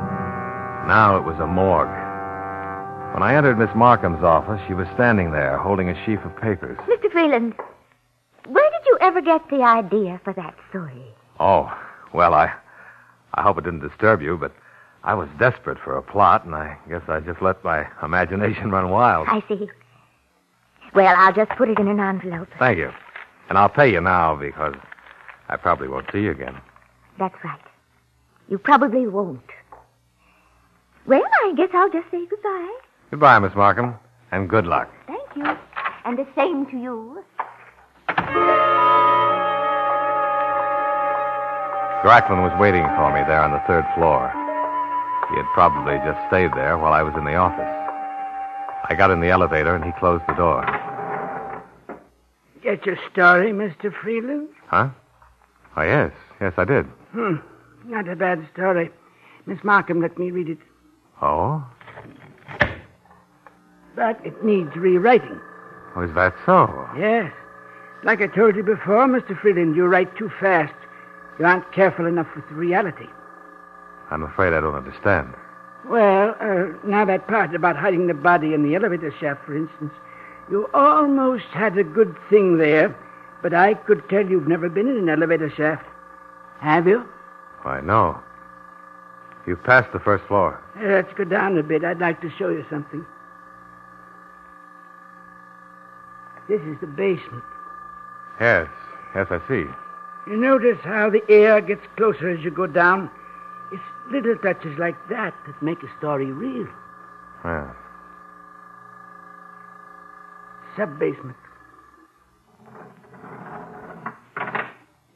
Now 0.87 1.17
it 1.17 1.23
was 1.23 1.37
a 1.39 1.45
morgue. 1.45 2.06
When 3.17 3.23
I 3.27 3.33
entered 3.33 3.57
Miss 3.57 3.73
Markham's 3.75 4.23
office, 4.23 4.61
she 4.67 4.75
was 4.75 4.87
standing 4.93 5.31
there 5.31 5.57
holding 5.57 5.89
a 5.89 6.05
sheaf 6.05 6.19
of 6.23 6.35
papers. 6.39 6.77
Mr. 6.87 7.11
Freeland, 7.11 7.55
where 8.45 8.69
did 8.69 8.85
you 8.85 8.95
ever 9.01 9.21
get 9.21 9.41
the 9.49 9.63
idea 9.63 10.21
for 10.23 10.33
that 10.33 10.53
story? 10.69 11.01
Oh, 11.39 11.75
well, 12.13 12.35
I 12.35 12.53
I 13.33 13.41
hope 13.41 13.57
it 13.57 13.63
didn't 13.63 13.79
disturb 13.79 14.21
you, 14.21 14.37
but 14.37 14.51
I 15.03 15.15
was 15.15 15.27
desperate 15.39 15.79
for 15.83 15.97
a 15.97 16.03
plot, 16.03 16.45
and 16.45 16.53
I 16.53 16.77
guess 16.87 17.01
I 17.07 17.19
just 17.19 17.41
let 17.41 17.63
my 17.63 17.87
imagination 18.03 18.69
run 18.77 18.91
wild. 18.91 19.27
I 19.31 19.41
see. 19.47 19.67
Well, 20.93 21.15
I'll 21.17 21.33
just 21.33 21.49
put 21.57 21.69
it 21.69 21.79
in 21.79 21.87
an 21.87 21.99
envelope. 21.99 22.49
Thank 22.59 22.77
you. 22.77 22.91
And 23.49 23.57
I'll 23.57 23.67
pay 23.67 23.91
you 23.91 23.99
now 23.99 24.35
because 24.35 24.75
I 25.49 25.57
probably 25.57 25.87
won't 25.87 26.05
see 26.13 26.19
you 26.21 26.29
again. 26.29 26.55
That's 27.17 27.43
right. 27.43 27.65
You 28.47 28.59
probably 28.59 29.07
won't. 29.07 29.41
Well, 31.07 31.23
I 31.43 31.53
guess 31.57 31.69
I'll 31.73 31.89
just 31.89 32.11
say 32.11 32.23
goodbye. 32.27 32.77
Goodbye, 33.09 33.39
Miss 33.39 33.55
Markham, 33.55 33.95
and 34.31 34.49
good 34.49 34.65
luck. 34.67 34.89
Thank 35.07 35.35
you. 35.35 35.57
And 36.05 36.17
the 36.17 36.27
same 36.35 36.65
to 36.67 36.77
you. 36.77 37.23
Gracklin 42.03 42.41
was 42.41 42.53
waiting 42.59 42.83
for 42.95 43.11
me 43.13 43.21
there 43.27 43.41
on 43.41 43.51
the 43.51 43.61
third 43.67 43.85
floor. 43.95 44.31
He 45.29 45.35
had 45.35 45.45
probably 45.53 45.97
just 46.05 46.19
stayed 46.27 46.51
there 46.53 46.77
while 46.77 46.93
I 46.93 47.01
was 47.01 47.13
in 47.15 47.25
the 47.25 47.35
office. 47.35 47.73
I 48.89 48.95
got 48.95 49.11
in 49.11 49.19
the 49.19 49.29
elevator 49.29 49.75
and 49.75 49.83
he 49.83 49.91
closed 49.99 50.23
the 50.27 50.33
door. 50.35 50.63
Get 52.63 52.85
your 52.85 52.97
story, 53.11 53.51
Mr. 53.51 53.93
Freeland? 54.01 54.49
Huh? 54.67 54.89
Oh, 55.75 55.81
yes. 55.81 56.11
Yes, 56.39 56.53
I 56.57 56.65
did. 56.65 56.85
Hmm. 57.11 57.35
Not 57.85 58.07
a 58.07 58.15
bad 58.15 58.47
story. 58.53 58.89
Miss 59.45 59.63
Markham 59.63 60.01
let 60.01 60.17
me 60.17 60.31
read 60.31 60.49
it. 60.49 60.59
Oh? 61.21 61.65
But 63.97 64.23
it 64.23 64.45
needs 64.45 64.75
rewriting. 64.75 65.41
Oh, 65.95 66.01
is 66.01 66.13
that 66.13 66.35
so? 66.45 66.87
Yes. 66.95 67.33
Like 68.03 68.21
I 68.21 68.27
told 68.27 68.55
you 68.55 68.61
before, 68.61 69.07
Mr. 69.07 69.37
Freeland, 69.41 69.75
you 69.75 69.85
write 69.85 70.15
too 70.15 70.31
fast. 70.39 70.73
You 71.39 71.45
aren't 71.45 71.73
careful 71.73 72.05
enough 72.05 72.27
with 72.35 72.45
reality. 72.51 73.07
I'm 74.11 74.21
afraid 74.21 74.53
I 74.53 74.61
don't 74.61 74.75
understand. 74.75 75.33
Well, 75.89 76.35
uh, 76.39 76.77
now 76.87 77.05
that 77.05 77.27
part 77.27 77.55
about 77.55 77.75
hiding 77.75 78.05
the 78.05 78.13
body 78.13 78.53
in 78.53 78.61
the 78.61 78.75
elevator 78.75 79.11
shaft, 79.19 79.43
for 79.45 79.57
instance, 79.57 79.91
you 80.51 80.69
almost 80.75 81.45
had 81.51 81.75
a 81.77 81.83
good 81.83 82.15
thing 82.29 82.59
there, 82.59 82.95
but 83.41 83.55
I 83.55 83.73
could 83.73 84.07
tell 84.09 84.23
you've 84.23 84.47
never 84.47 84.69
been 84.69 84.87
in 84.87 84.97
an 84.97 85.09
elevator 85.09 85.49
shaft. 85.49 85.85
Have 86.59 86.87
you? 86.87 87.03
Why, 87.63 87.81
no. 87.81 88.19
You've 89.47 89.63
passed 89.63 89.91
the 89.91 89.99
first 89.99 90.23
floor. 90.25 90.61
Uh, 90.77 90.85
let's 90.87 91.13
go 91.13 91.23
down 91.23 91.57
a 91.57 91.63
bit. 91.63 91.83
I'd 91.83 91.99
like 91.99 92.21
to 92.21 92.29
show 92.37 92.49
you 92.49 92.63
something. 92.69 93.03
This 96.49 96.61
is 96.61 96.77
the 96.79 96.87
basement. 96.87 97.43
Yes, 98.39 98.67
yes, 99.15 99.27
I 99.29 99.39
see. 99.47 99.65
You 100.27 100.37
notice 100.37 100.77
how 100.83 101.09
the 101.09 101.21
air 101.29 101.61
gets 101.61 101.81
closer 101.95 102.29
as 102.29 102.43
you 102.43 102.51
go 102.51 102.67
down? 102.67 103.09
It's 103.71 103.81
little 104.11 104.35
touches 104.37 104.77
like 104.77 104.95
that 105.09 105.33
that 105.45 105.61
make 105.61 105.81
a 105.83 105.97
story 105.97 106.25
real. 106.31 106.67
Well, 107.43 107.75
Sub 110.77 110.99
basement. 110.99 111.35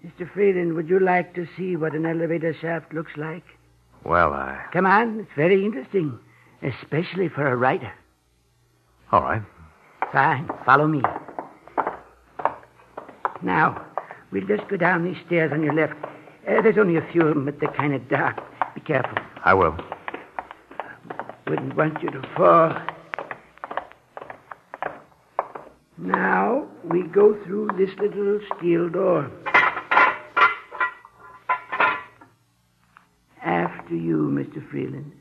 Mr. 0.04 0.32
Freeland, 0.34 0.74
would 0.74 0.90
you 0.90 1.00
like 1.00 1.36
to 1.36 1.48
see 1.56 1.76
what 1.76 1.94
an 1.94 2.06
elevator 2.06 2.54
shaft 2.60 2.94
looks 2.94 3.12
like? 3.16 3.44
well, 4.04 4.34
I. 4.34 4.60
Come 4.74 4.88
on, 4.88 5.20
it's 5.20 5.32
very 5.36 5.64
interesting, 5.64 6.18
especially 6.64 7.30
for 7.30 7.48
a 7.48 7.56
writer. 7.56 7.92
All 9.12 9.22
right. 9.22 9.44
Fine, 10.12 10.50
follow 10.66 10.88
me. 10.88 11.02
Now, 13.42 13.86
we'll 14.32 14.46
just 14.46 14.68
go 14.68 14.78
down 14.78 15.06
these 15.06 15.18
stairs 15.26 15.52
on 15.54 15.64
your 15.64 15.74
left. 15.74 15.94
Uh, 16.48 16.62
there's 16.62 16.78
only 16.78 16.98
a 16.98 17.12
few 17.12 17.22
of 17.22 17.34
them, 17.34 17.46
but 17.46 17.60
they're 17.60 17.72
kind 17.74 17.94
of 17.94 18.08
dark. 18.10 18.38
Be 18.76 18.82
careful. 18.82 19.18
I 19.44 19.54
will. 19.54 19.78
Wouldn't 21.48 21.76
want 21.76 22.02
you 22.04 22.10
to 22.10 22.22
fall. 22.36 22.76
Now, 25.98 26.68
we 26.84 27.04
go 27.04 27.38
through 27.46 27.70
this 27.78 27.90
little 28.00 28.40
steel 28.58 28.90
door. 28.90 29.32
After 33.44 33.96
you, 33.96 34.30
Mr. 34.32 34.68
Freeland. 34.70 35.12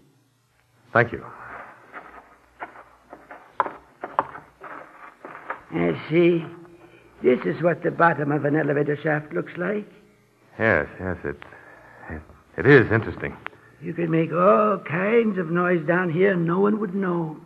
Thank 0.92 1.12
you. 1.12 1.24
I 5.72 6.00
see. 6.10 6.44
This 7.22 7.40
is 7.44 7.62
what 7.62 7.82
the 7.82 7.90
bottom 7.90 8.32
of 8.32 8.44
an 8.44 8.56
elevator 8.56 8.96
shaft 8.96 9.32
looks 9.32 9.52
like. 9.56 9.86
Yes, 10.58 10.86
yes, 10.98 11.16
it, 11.24 11.36
it, 12.10 12.22
it 12.56 12.66
is 12.66 12.90
interesting. 12.90 13.36
You 13.82 13.94
could 13.94 14.10
make 14.10 14.32
all 14.32 14.78
kinds 14.78 15.38
of 15.38 15.50
noise 15.50 15.86
down 15.86 16.10
here 16.10 16.32
and 16.32 16.46
no 16.46 16.60
one 16.60 16.80
would 16.80 16.94
know. 16.94 17.36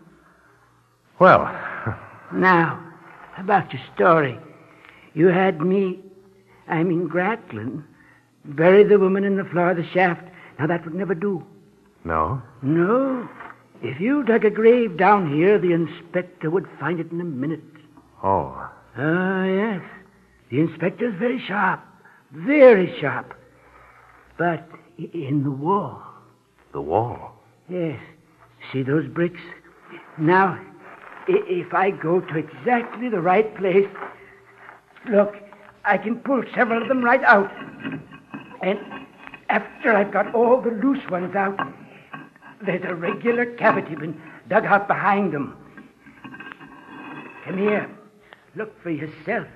Well, 1.19 1.45
Now, 2.33 2.81
about 3.39 3.73
your 3.73 3.83
story. 3.95 4.39
You 5.13 5.29
had 5.29 5.61
me, 5.61 6.01
I 6.67 6.83
mean 6.83 7.09
Gracklin, 7.09 7.85
bury 8.45 8.83
the 8.83 8.99
woman 8.99 9.23
in 9.25 9.37
the 9.37 9.45
floor 9.45 9.71
of 9.71 9.77
the 9.77 9.87
shaft. 9.93 10.23
Now, 10.59 10.67
that 10.67 10.85
would 10.85 10.95
never 10.95 11.15
do. 11.15 11.45
no. 12.05 12.43
No. 12.63 13.29
If 13.83 14.01
you 14.01 14.23
dug 14.23 14.45
a 14.47 14.51
grave 14.51 14.97
down 14.97 15.33
here, 15.35 15.59
the 15.59 15.73
inspector 15.73 16.49
would 16.49 16.67
find 16.81 16.99
it 17.01 17.13
in 17.13 17.21
a 17.21 17.25
minute. 17.25 17.61
Oh, 18.25 18.71
Ah, 18.97 19.45
yes. 19.45 19.83
The 20.51 20.61
inspector's 20.61 21.15
very 21.19 21.43
sharp. 21.47 21.81
Very 22.33 22.99
sharp. 23.01 23.35
But 24.39 24.69
in 24.97 25.43
the 25.45 25.51
wall. 25.51 26.01
the 26.73 26.81
wall. 26.81 27.33
Yes. 27.69 28.01
See 28.73 28.83
those 28.83 29.07
bricks? 29.09 29.41
Now, 30.17 30.59
if 31.29 31.75
I 31.75 31.91
go 31.91 32.21
to 32.21 32.37
exactly 32.37 33.09
the 33.09 33.21
right 33.21 33.55
place, 33.57 33.89
look, 35.11 35.35
I 35.85 35.99
can 35.99 36.17
pull 36.21 36.43
several 36.55 36.83
of 36.83 36.89
them 36.89 37.05
right 37.05 37.23
out. 37.25 37.51
And 38.63 38.79
after 39.51 39.93
I've 39.93 40.13
got 40.13 40.35
all 40.35 40.61
the 40.61 40.71
loose 40.71 41.11
ones 41.11 41.35
out, 41.37 41.59
there's 42.65 42.85
a 42.85 42.95
regular 42.95 43.47
cavity 43.57 43.97
been 43.97 44.21
dug 44.49 44.65
out 44.65 44.89
behind 44.89 45.33
them. 45.35 45.57
Come 47.45 47.59
here. 47.59 47.91
Look 48.57 48.81
for 48.83 48.91
yourself. 48.91 49.47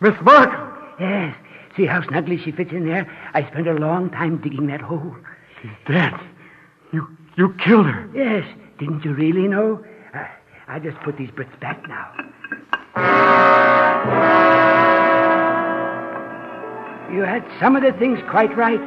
Miss 0.00 0.14
Markham! 0.22 0.72
Yes. 0.98 1.36
See 1.76 1.86
how 1.86 2.02
snugly 2.06 2.38
she 2.42 2.50
fits 2.52 2.72
in 2.72 2.86
there? 2.86 3.10
I 3.32 3.48
spent 3.50 3.68
a 3.68 3.74
long 3.74 4.10
time 4.10 4.38
digging 4.38 4.66
that 4.68 4.80
hole. 4.80 5.16
She's 5.62 5.70
dead. 5.86 6.12
You, 6.92 7.06
you 7.36 7.54
killed 7.64 7.86
her. 7.86 8.08
Yes. 8.14 8.44
Didn't 8.78 9.04
you 9.04 9.14
really 9.14 9.46
know? 9.48 9.84
Uh, 10.14 10.24
I'll 10.68 10.80
just 10.80 10.98
put 11.00 11.16
these 11.16 11.30
bricks 11.30 11.54
back 11.60 11.80
now. 11.88 12.12
You 17.12 17.22
had 17.22 17.44
some 17.60 17.76
of 17.76 17.82
the 17.82 17.92
things 17.92 18.18
quite 18.28 18.56
right. 18.56 18.80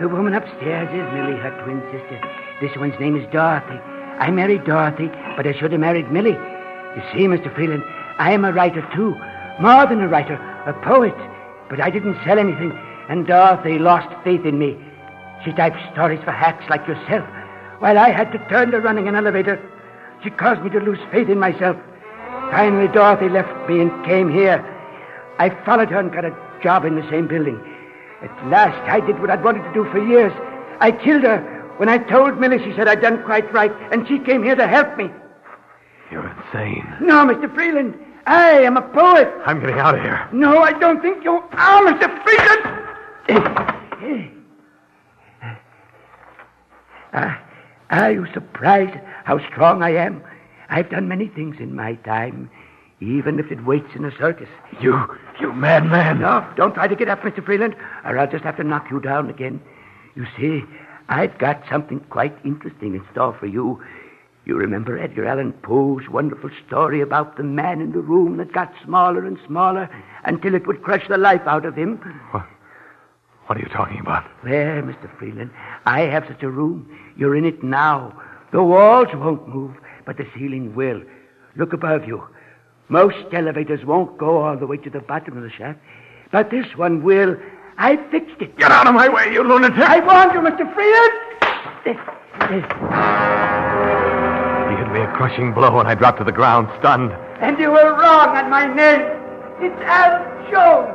The 0.00 0.08
woman 0.08 0.34
upstairs 0.34 0.88
is 0.88 1.14
Millie, 1.14 1.40
her 1.40 1.50
twin 1.64 1.80
sister. 1.90 2.20
This 2.60 2.76
one's 2.76 2.98
name 3.00 3.16
is 3.16 3.26
Dorothy. 3.32 3.78
I 4.20 4.30
married 4.30 4.64
Dorothy, 4.64 5.08
but 5.36 5.46
I 5.46 5.52
should 5.58 5.72
have 5.72 5.80
married 5.80 6.10
Millie. 6.12 6.38
You 6.96 7.02
see, 7.12 7.26
Mr. 7.26 7.54
Freeland, 7.54 7.84
I 8.18 8.32
am 8.32 8.44
a 8.44 8.52
writer, 8.52 8.80
too. 8.94 9.14
More 9.60 9.86
than 9.86 10.00
a 10.00 10.08
writer, 10.08 10.34
a 10.66 10.72
poet. 10.82 11.14
But 11.68 11.80
I 11.80 11.90
didn't 11.90 12.18
sell 12.24 12.38
anything, 12.38 12.72
and 13.08 13.26
Dorothy 13.26 13.78
lost 13.78 14.08
faith 14.24 14.44
in 14.44 14.58
me. 14.58 14.76
She 15.44 15.52
typed 15.52 15.76
stories 15.92 16.20
for 16.24 16.32
hacks 16.32 16.64
like 16.70 16.86
yourself, 16.88 17.28
while 17.80 17.98
I 17.98 18.10
had 18.10 18.32
to 18.32 18.48
turn 18.48 18.70
to 18.70 18.80
running 18.80 19.08
an 19.08 19.14
elevator. 19.14 19.60
She 20.24 20.30
caused 20.30 20.62
me 20.62 20.70
to 20.70 20.80
lose 20.80 20.98
faith 21.12 21.28
in 21.28 21.38
myself. 21.38 21.76
Finally, 22.50 22.88
Dorothy 22.88 23.28
left 23.28 23.68
me 23.68 23.80
and 23.80 24.04
came 24.06 24.32
here. 24.32 24.64
I 25.38 25.50
followed 25.64 25.90
her 25.90 26.00
and 26.00 26.12
got 26.12 26.24
a 26.24 26.36
job 26.62 26.84
in 26.84 26.96
the 26.96 27.08
same 27.10 27.28
building. 27.28 27.60
At 28.22 28.46
last, 28.48 28.78
I 28.88 29.00
did 29.00 29.20
what 29.20 29.30
I'd 29.30 29.44
wanted 29.44 29.64
to 29.64 29.74
do 29.74 29.84
for 29.90 29.98
years. 29.98 30.32
I 30.80 30.92
killed 30.92 31.24
her. 31.24 31.74
When 31.76 31.90
I 31.90 31.98
told 31.98 32.40
Millie, 32.40 32.64
she 32.64 32.74
said 32.74 32.88
I'd 32.88 33.02
done 33.02 33.22
quite 33.24 33.52
right, 33.52 33.72
and 33.92 34.08
she 34.08 34.18
came 34.18 34.42
here 34.42 34.56
to 34.56 34.66
help 34.66 34.96
me. 34.96 35.10
You're 36.10 36.28
insane. 36.28 36.86
No, 37.00 37.26
Mr. 37.26 37.52
Freeland, 37.52 37.94
I 38.26 38.60
am 38.60 38.76
a 38.76 38.82
poet. 38.82 39.28
I'm 39.44 39.60
getting 39.60 39.78
out 39.78 39.96
of 39.96 40.02
here. 40.02 40.28
No, 40.32 40.58
I 40.62 40.72
don't 40.78 41.00
think 41.00 41.24
you 41.24 41.36
are, 41.52 41.82
Mr. 41.82 42.22
Freeland. 42.22 42.82
Ah, 47.12 47.42
are 47.90 48.12
you 48.12 48.26
surprised 48.34 48.98
how 49.24 49.38
strong 49.48 49.82
I 49.82 49.90
am? 49.90 50.22
I've 50.68 50.90
done 50.90 51.08
many 51.08 51.28
things 51.28 51.56
in 51.58 51.74
my 51.74 51.94
time, 51.94 52.50
even 53.00 53.38
if 53.38 53.50
it 53.50 53.64
waits 53.64 53.88
in 53.94 54.04
a 54.04 54.10
circus. 54.18 54.48
You, 54.80 55.00
you 55.40 55.52
madman. 55.52 56.20
No, 56.20 56.46
don't 56.56 56.74
try 56.74 56.88
to 56.88 56.96
get 56.96 57.08
up, 57.08 57.22
Mr. 57.22 57.44
Freeland, 57.44 57.74
or 58.04 58.18
I'll 58.18 58.30
just 58.30 58.44
have 58.44 58.56
to 58.58 58.64
knock 58.64 58.90
you 58.90 59.00
down 59.00 59.30
again. 59.30 59.60
You 60.14 60.26
see, 60.38 60.62
I've 61.08 61.38
got 61.38 61.62
something 61.70 62.00
quite 62.10 62.36
interesting 62.44 62.94
in 62.94 63.04
store 63.12 63.36
for 63.38 63.46
you. 63.46 63.82
You 64.46 64.54
remember 64.56 64.96
Edgar 64.96 65.26
Allan 65.26 65.52
Poe's 65.52 66.08
wonderful 66.08 66.50
story 66.66 67.00
about 67.00 67.36
the 67.36 67.42
man 67.42 67.80
in 67.80 67.90
the 67.90 67.98
room 67.98 68.36
that 68.36 68.52
got 68.52 68.72
smaller 68.84 69.24
and 69.26 69.36
smaller 69.44 69.90
until 70.24 70.54
it 70.54 70.68
would 70.68 70.84
crush 70.84 71.06
the 71.08 71.18
life 71.18 71.42
out 71.46 71.66
of 71.66 71.74
him? 71.74 71.98
What 72.30 72.46
What 73.46 73.58
are 73.58 73.60
you 73.60 73.68
talking 73.68 73.98
about? 73.98 74.24
There, 74.44 74.80
Mr. 74.84 75.10
Freeland, 75.18 75.50
I 75.84 76.02
have 76.02 76.26
such 76.28 76.44
a 76.44 76.50
room. 76.50 76.88
You're 77.16 77.34
in 77.34 77.44
it 77.44 77.64
now. 77.64 78.12
The 78.52 78.62
walls 78.62 79.08
won't 79.14 79.48
move, 79.48 79.74
but 80.04 80.16
the 80.16 80.26
ceiling 80.36 80.76
will. 80.76 81.02
Look 81.56 81.72
above 81.72 82.06
you. 82.06 82.22
Most 82.88 83.16
elevators 83.32 83.84
won't 83.84 84.16
go 84.16 84.42
all 84.42 84.56
the 84.56 84.66
way 84.68 84.76
to 84.76 84.90
the 84.90 85.00
bottom 85.00 85.36
of 85.36 85.42
the 85.42 85.50
shaft, 85.50 85.80
but 86.30 86.50
this 86.50 86.66
one 86.76 87.02
will. 87.02 87.36
I 87.78 87.96
fixed 88.12 88.40
it. 88.40 88.56
Get 88.56 88.70
out 88.70 88.86
of 88.86 88.94
my 88.94 89.08
way, 89.08 89.32
you 89.32 89.42
lunatic! 89.42 89.78
I 89.78 89.98
warned 90.00 90.32
you, 90.34 90.40
Mr. 90.40 90.72
Freeland. 90.72 91.12
He 95.16 95.22
hit 95.22 95.38
me 95.40 95.48
a 95.48 95.52
crushing 95.52 95.54
blow, 95.54 95.80
and 95.80 95.88
I 95.88 95.94
dropped 95.94 96.18
to 96.18 96.24
the 96.24 96.32
ground, 96.32 96.68
stunned. 96.78 97.12
And 97.40 97.58
you 97.58 97.70
were 97.70 97.92
wrong 97.96 98.36
on 98.36 98.50
my 98.50 98.66
name. 98.66 99.00
It's 99.60 99.80
Al 99.82 100.20
Jones. 100.50 100.92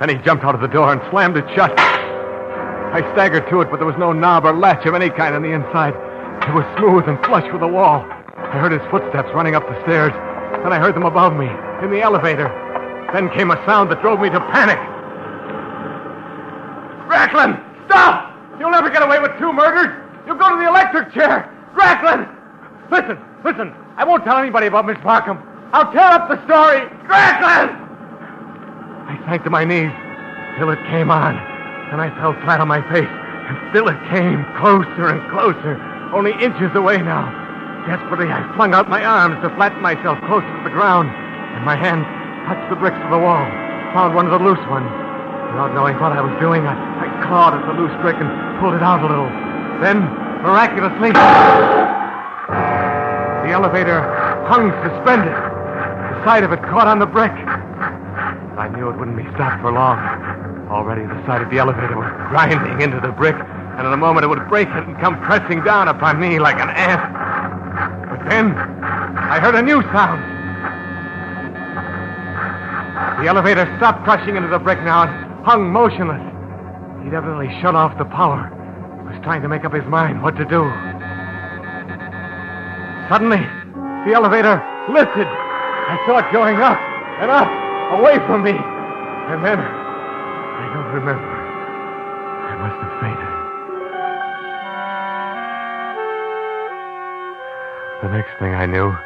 Then 0.00 0.08
he 0.08 0.16
jumped 0.24 0.44
out 0.44 0.54
of 0.54 0.60
the 0.60 0.68
door 0.68 0.92
and 0.92 1.00
slammed 1.10 1.36
it 1.36 1.44
shut. 1.54 1.72
I 1.78 3.00
staggered 3.14 3.48
to 3.50 3.60
it, 3.60 3.70
but 3.70 3.78
there 3.78 3.86
was 3.86 3.98
no 3.98 4.12
knob 4.12 4.44
or 4.44 4.52
latch 4.52 4.86
of 4.86 4.94
any 4.94 5.10
kind 5.10 5.34
on 5.34 5.42
the 5.42 5.52
inside. 5.52 5.94
It 6.48 6.54
was 6.54 6.64
smooth 6.78 7.08
and 7.08 7.18
flush 7.24 7.50
with 7.50 7.60
the 7.60 7.68
wall. 7.68 8.06
I 8.36 8.58
heard 8.58 8.72
his 8.72 8.82
footsteps 8.90 9.28
running 9.34 9.54
up 9.54 9.66
the 9.66 9.80
stairs. 9.82 10.12
Then 10.62 10.72
I 10.72 10.78
heard 10.78 10.94
them 10.94 11.04
above 11.04 11.34
me, 11.34 11.46
in 11.82 11.90
the 11.90 12.00
elevator. 12.02 12.48
Then 13.12 13.30
came 13.30 13.50
a 13.50 13.56
sound 13.66 13.90
that 13.90 14.00
drove 14.02 14.20
me 14.20 14.30
to 14.30 14.40
panic. 14.54 14.78
Gracklin! 17.08 17.58
Stop! 17.86 18.30
You'll 18.58 18.70
never 18.70 18.90
get 18.90 19.02
away 19.02 19.18
with 19.18 19.32
two 19.38 19.52
murders! 19.52 19.90
You'll 20.26 20.38
go 20.38 20.50
to 20.50 20.56
the 20.56 20.68
electric 20.68 21.12
chair! 21.12 21.50
Gracklin! 21.74 22.28
Listen, 22.90 23.18
listen. 23.44 23.72
I 23.96 24.04
won't 24.04 24.24
tell 24.24 24.38
anybody 24.38 24.66
about 24.66 24.86
Miss 24.86 24.98
Markham. 25.04 25.38
I'll 25.72 25.92
tear 25.92 26.08
up 26.18 26.28
the 26.28 26.40
story. 26.48 26.82
Gracklin! 27.06 27.70
I 29.06 29.20
sank 29.28 29.44
to 29.44 29.50
my 29.50 29.64
knees 29.64 29.92
till 30.58 30.70
it 30.70 30.80
came 30.88 31.10
on. 31.10 31.36
Then 31.90 32.00
I 32.00 32.10
fell 32.18 32.32
flat 32.42 32.60
on 32.60 32.66
my 32.66 32.80
face, 32.90 33.06
and 33.06 33.54
still 33.70 33.86
it 33.86 34.00
came 34.08 34.42
closer 34.58 35.12
and 35.12 35.20
closer, 35.30 35.76
only 36.16 36.32
inches 36.42 36.72
away 36.74 36.98
now. 36.98 37.28
Desperately, 37.86 38.32
I 38.32 38.40
flung 38.56 38.72
out 38.72 38.88
my 38.88 39.04
arms 39.04 39.36
to 39.44 39.52
flatten 39.54 39.82
myself 39.84 40.18
close 40.24 40.42
to 40.42 40.60
the 40.64 40.72
ground, 40.72 41.12
and 41.54 41.62
my 41.68 41.76
hand 41.76 42.02
touched 42.48 42.66
the 42.72 42.80
bricks 42.80 42.98
of 43.04 43.10
the 43.12 43.20
wall, 43.20 43.44
found 43.92 44.16
one 44.16 44.24
of 44.24 44.32
the 44.32 44.40
loose 44.40 44.62
ones. 44.72 44.88
Without 45.52 45.76
knowing 45.76 45.94
what 46.00 46.16
I 46.16 46.24
was 46.24 46.32
doing, 46.40 46.66
I, 46.66 46.74
I 46.74 47.06
clawed 47.28 47.54
at 47.54 47.62
the 47.68 47.76
loose 47.76 47.94
brick 48.00 48.16
and 48.16 48.26
pulled 48.58 48.74
it 48.74 48.82
out 48.82 49.04
a 49.04 49.06
little. 49.06 49.28
Then, 49.84 50.02
miraculously, 50.42 51.12
elevator 53.54 54.02
hung 54.50 54.74
suspended. 54.82 55.30
The 55.30 56.24
side 56.26 56.42
of 56.42 56.50
it 56.50 56.60
caught 56.66 56.90
on 56.90 56.98
the 56.98 57.06
brick. 57.06 57.30
I 57.30 58.68
knew 58.74 58.90
it 58.90 58.98
wouldn't 58.98 59.16
be 59.16 59.24
stopped 59.34 59.62
for 59.62 59.70
long. 59.70 59.98
Already 60.68 61.06
the 61.06 61.24
side 61.24 61.40
of 61.40 61.50
the 61.50 61.58
elevator 61.58 61.96
was 61.96 62.10
grinding 62.28 62.80
into 62.80 62.98
the 62.98 63.12
brick, 63.12 63.36
and 63.78 63.86
in 63.86 63.92
a 63.92 63.96
moment 63.96 64.24
it 64.24 64.28
would 64.28 64.48
break 64.48 64.68
it 64.68 64.82
and 64.84 64.98
come 64.98 65.20
pressing 65.22 65.62
down 65.62 65.86
upon 65.86 66.18
me 66.18 66.40
like 66.40 66.58
an 66.58 66.68
ant. 66.70 67.02
But 68.10 68.28
then 68.28 68.54
I 68.54 69.38
heard 69.38 69.54
a 69.54 69.62
new 69.62 69.82
sound. 69.94 70.18
The 73.22 73.30
elevator 73.30 73.72
stopped 73.78 74.02
crushing 74.02 74.34
into 74.36 74.48
the 74.48 74.58
brick 74.58 74.82
now 74.82 75.04
and 75.06 75.46
hung 75.46 75.70
motionless. 75.70 76.22
He'd 77.04 77.14
evidently 77.14 77.48
shut 77.62 77.74
off 77.74 77.96
the 77.98 78.04
power. 78.04 78.50
He 79.02 79.14
Was 79.14 79.22
trying 79.22 79.42
to 79.42 79.48
make 79.48 79.64
up 79.64 79.72
his 79.72 79.84
mind 79.84 80.22
what 80.22 80.36
to 80.36 80.44
do. 80.44 80.64
Suddenly, 83.08 83.44
the 84.08 84.12
elevator 84.14 84.62
lifted. 84.88 85.28
I 85.28 86.00
saw 86.06 86.18
it 86.24 86.32
going 86.32 86.56
up 86.56 86.80
and 87.20 87.30
up, 87.30 87.48
away 88.00 88.16
from 88.26 88.42
me. 88.42 88.52
And 88.52 89.44
then, 89.44 89.60
I 89.60 90.64
don't 90.72 90.92
remember. 90.94 91.28
I 91.28 92.56
must 92.64 92.80
have 92.80 93.00
fainted. 93.04 93.34
The 98.02 98.10
next 98.16 98.32
thing 98.38 98.54
I 98.54 98.64
knew, 98.66 98.96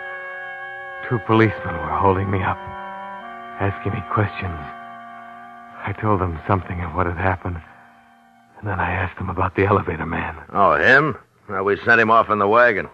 two 1.08 1.18
policemen 1.26 1.74
were 1.74 1.98
holding 1.98 2.30
me 2.30 2.42
up, 2.42 2.58
asking 3.58 3.92
me 3.94 4.02
questions. 4.12 4.58
I 5.84 5.92
told 6.00 6.20
them 6.20 6.38
something 6.46 6.80
of 6.82 6.94
what 6.94 7.06
had 7.06 7.16
happened, 7.16 7.60
and 8.58 8.68
then 8.68 8.78
I 8.78 8.92
asked 8.92 9.18
them 9.18 9.28
about 9.28 9.56
the 9.56 9.66
elevator 9.66 10.06
man. 10.06 10.36
Oh, 10.52 10.74
him? 10.74 11.16
Well, 11.48 11.64
we 11.64 11.78
sent 11.84 12.00
him 12.00 12.10
off 12.10 12.30
in 12.30 12.38
the 12.38 12.48
wagon. 12.48 12.88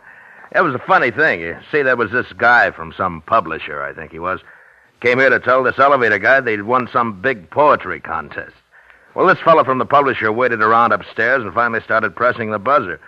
It 0.52 0.60
was 0.60 0.74
a 0.74 0.78
funny 0.78 1.10
thing. 1.10 1.40
You 1.40 1.58
see, 1.70 1.82
there 1.82 1.96
was 1.96 2.10
this 2.10 2.32
guy 2.36 2.70
from 2.70 2.92
some 2.96 3.22
publisher, 3.22 3.82
I 3.82 3.92
think 3.92 4.12
he 4.12 4.18
was. 4.18 4.40
Came 5.00 5.18
here 5.18 5.30
to 5.30 5.40
tell 5.40 5.62
this 5.62 5.78
elevator 5.78 6.18
guy 6.18 6.40
they'd 6.40 6.62
won 6.62 6.88
some 6.92 7.20
big 7.20 7.50
poetry 7.50 8.00
contest. 8.00 8.54
Well, 9.14 9.26
this 9.26 9.40
fellow 9.40 9.64
from 9.64 9.78
the 9.78 9.86
publisher 9.86 10.32
waited 10.32 10.60
around 10.62 10.92
upstairs 10.92 11.42
and 11.44 11.52
finally 11.54 11.80
started 11.82 12.16
pressing 12.16 12.50
the 12.50 12.58
buzzer. 12.58 13.00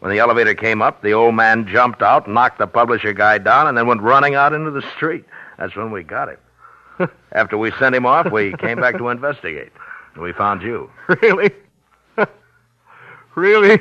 When 0.00 0.12
the 0.12 0.18
elevator 0.18 0.54
came 0.54 0.82
up, 0.82 1.02
the 1.02 1.12
old 1.12 1.34
man 1.34 1.66
jumped 1.66 2.02
out, 2.02 2.28
knocked 2.28 2.58
the 2.58 2.66
publisher 2.66 3.12
guy 3.12 3.38
down, 3.38 3.66
and 3.66 3.76
then 3.76 3.86
went 3.86 4.02
running 4.02 4.34
out 4.34 4.52
into 4.52 4.70
the 4.70 4.82
street. 4.96 5.24
That's 5.58 5.74
when 5.74 5.90
we 5.90 6.02
got 6.02 6.28
him. 6.28 7.08
After 7.32 7.56
we 7.56 7.70
sent 7.78 7.94
him 7.94 8.04
off, 8.04 8.30
we 8.30 8.52
came 8.54 8.78
back 8.78 8.98
to 8.98 9.08
investigate. 9.08 9.72
And 10.14 10.22
we 10.22 10.32
found 10.32 10.62
you. 10.62 10.90
Really? 11.22 11.50
really? 13.34 13.80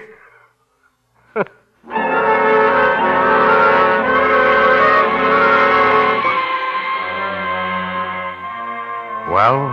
Well, 9.35 9.67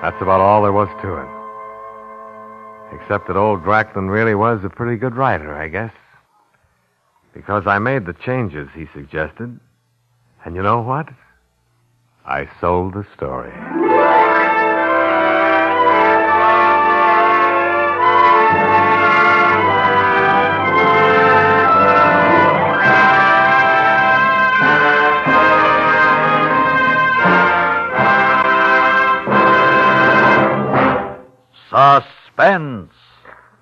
that's 0.00 0.22
about 0.22 0.40
all 0.40 0.62
there 0.62 0.70
was 0.70 0.86
to 1.02 1.16
it. 1.16 1.26
Except 2.94 3.26
that 3.26 3.36
old 3.36 3.64
Gracklin 3.64 4.08
really 4.08 4.36
was 4.36 4.62
a 4.62 4.70
pretty 4.70 4.96
good 4.96 5.16
writer, 5.16 5.52
I 5.52 5.66
guess. 5.66 5.90
Because 7.34 7.66
I 7.66 7.80
made 7.80 8.06
the 8.06 8.12
changes 8.12 8.68
he 8.76 8.86
suggested. 8.94 9.58
And 10.44 10.54
you 10.54 10.62
know 10.62 10.82
what? 10.82 11.08
I 12.24 12.48
sold 12.60 12.94
the 12.94 13.04
story. 13.16 13.50
Suspense. 31.76 32.90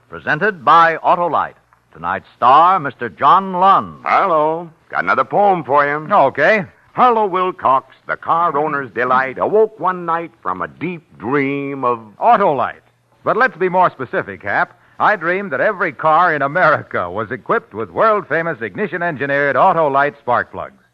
Presented 0.09 0.65
by 0.65 0.99
Autolite. 0.99 1.57
Tonight's 1.93 2.29
star, 2.37 2.79
Mr. 2.79 3.13
John 3.13 3.55
Lund. 3.55 4.05
Hello. 4.07 4.71
Got 4.89 5.03
another 5.03 5.25
poem 5.25 5.65
for 5.65 5.85
you. 5.85 6.07
Okay. 6.09 6.65
Harlow 6.93 7.27
Wilcox, 7.27 7.93
the 8.07 8.17
car 8.17 8.57
owner's 8.57 8.93
delight, 8.93 9.39
awoke 9.39 9.81
one 9.81 10.07
night 10.07 10.31
from 10.43 10.63
a 10.63 10.69
deep 10.69 11.19
dream 11.19 11.83
of. 11.85 11.99
Autolite. 12.21 12.87
But 13.25 13.37
let's 13.37 13.57
be 13.57 13.69
more 13.69 13.91
specific, 13.91 14.45
Hap. 14.45 14.81
I 15.01 15.17
dreamed 15.17 15.51
that 15.51 15.61
every 15.61 15.93
car 15.93 16.33
in 16.33 16.43
America 16.43 17.11
was 17.11 17.33
equipped 17.33 17.75
with 17.75 17.91
world 17.91 18.29
famous 18.29 18.63
ignition 18.63 19.03
engineered 19.03 19.57
Autolite 19.57 20.17
spark 20.21 20.53
plugs. 20.53 20.85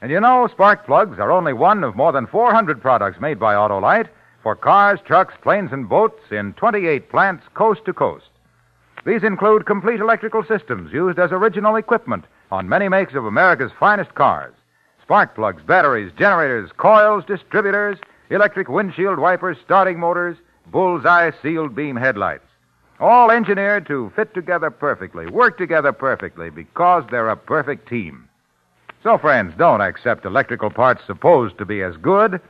And 0.00 0.10
you 0.10 0.18
know, 0.18 0.48
spark 0.50 0.86
plugs 0.86 1.18
are 1.18 1.30
only 1.30 1.52
one 1.52 1.84
of 1.84 1.94
more 1.94 2.12
than 2.12 2.26
400 2.26 2.80
products 2.80 3.20
made 3.20 3.38
by 3.38 3.52
Autolite 3.52 4.08
for 4.44 4.54
cars, 4.54 5.00
trucks, 5.06 5.34
planes, 5.42 5.72
and 5.72 5.88
boats 5.88 6.20
in 6.30 6.52
28 6.52 7.08
plants 7.08 7.42
coast 7.54 7.80
to 7.86 7.94
coast. 7.94 8.28
These 9.06 9.24
include 9.24 9.66
complete 9.66 10.00
electrical 10.00 10.44
systems 10.44 10.92
used 10.92 11.18
as 11.18 11.32
original 11.32 11.76
equipment 11.76 12.26
on 12.52 12.68
many 12.68 12.88
makes 12.90 13.14
of 13.14 13.24
America's 13.24 13.72
finest 13.80 14.14
cars. 14.14 14.54
Spark 15.02 15.34
plugs, 15.34 15.62
batteries, 15.62 16.12
generators, 16.16 16.70
coils, 16.76 17.24
distributors, 17.24 17.98
electric 18.28 18.68
windshield 18.68 19.18
wipers, 19.18 19.56
starting 19.64 19.98
motors, 19.98 20.36
bullseye 20.66 21.30
sealed 21.42 21.74
beam 21.74 21.96
headlights. 21.96 22.44
All 23.00 23.30
engineered 23.30 23.86
to 23.86 24.12
fit 24.14 24.34
together 24.34 24.70
perfectly, 24.70 25.26
work 25.26 25.56
together 25.56 25.92
perfectly, 25.92 26.50
because 26.50 27.04
they're 27.10 27.30
a 27.30 27.36
perfect 27.36 27.88
team. 27.88 28.28
So, 29.02 29.18
friends, 29.18 29.54
don't 29.56 29.80
accept 29.80 30.24
electrical 30.24 30.70
parts 30.70 31.02
supposed 31.06 31.58
to 31.58 31.64
be 31.64 31.82
as 31.82 31.96
good. 31.96 32.40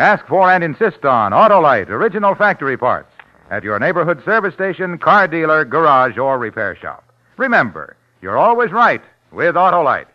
Ask 0.00 0.26
for 0.28 0.50
and 0.50 0.64
insist 0.64 1.04
on 1.04 1.32
Autolite 1.32 1.90
original 1.90 2.34
factory 2.34 2.78
parts 2.78 3.12
at 3.50 3.62
your 3.62 3.78
neighborhood 3.78 4.24
service 4.24 4.54
station, 4.54 4.96
car 4.96 5.28
dealer, 5.28 5.62
garage, 5.66 6.16
or 6.16 6.38
repair 6.38 6.74
shop. 6.74 7.04
Remember, 7.36 7.98
you're 8.22 8.38
always 8.38 8.72
right 8.72 9.02
with 9.30 9.56
Autolite. 9.56 10.06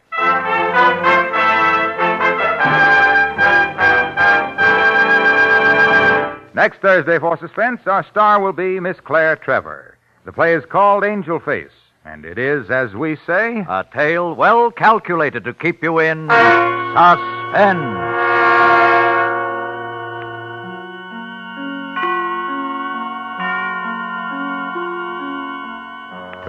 Next 6.56 6.82
Thursday 6.82 7.19
for 7.19 7.38
Suspense, 7.38 7.82
our 7.86 8.04
star 8.10 8.41
will 8.41 8.54
be 8.54 8.80
Miss 8.80 8.98
Claire 9.00 9.36
Trevor. 9.36 10.00
The 10.26 10.32
play 10.32 10.56
is 10.56 10.65
called 10.65 11.04
Angel 11.04 11.39
Face, 11.39 11.69
and 12.04 12.26
it 12.26 12.39
is, 12.39 12.71
as 12.71 12.95
we 12.95 13.17
say, 13.28 13.63
A 13.69 13.86
tale 13.93 14.34
well 14.34 14.71
calculated 14.71 15.43
to 15.43 15.54
keep 15.54 15.84
you 15.84 16.00
in 16.00 16.28
suspense. 16.32 18.14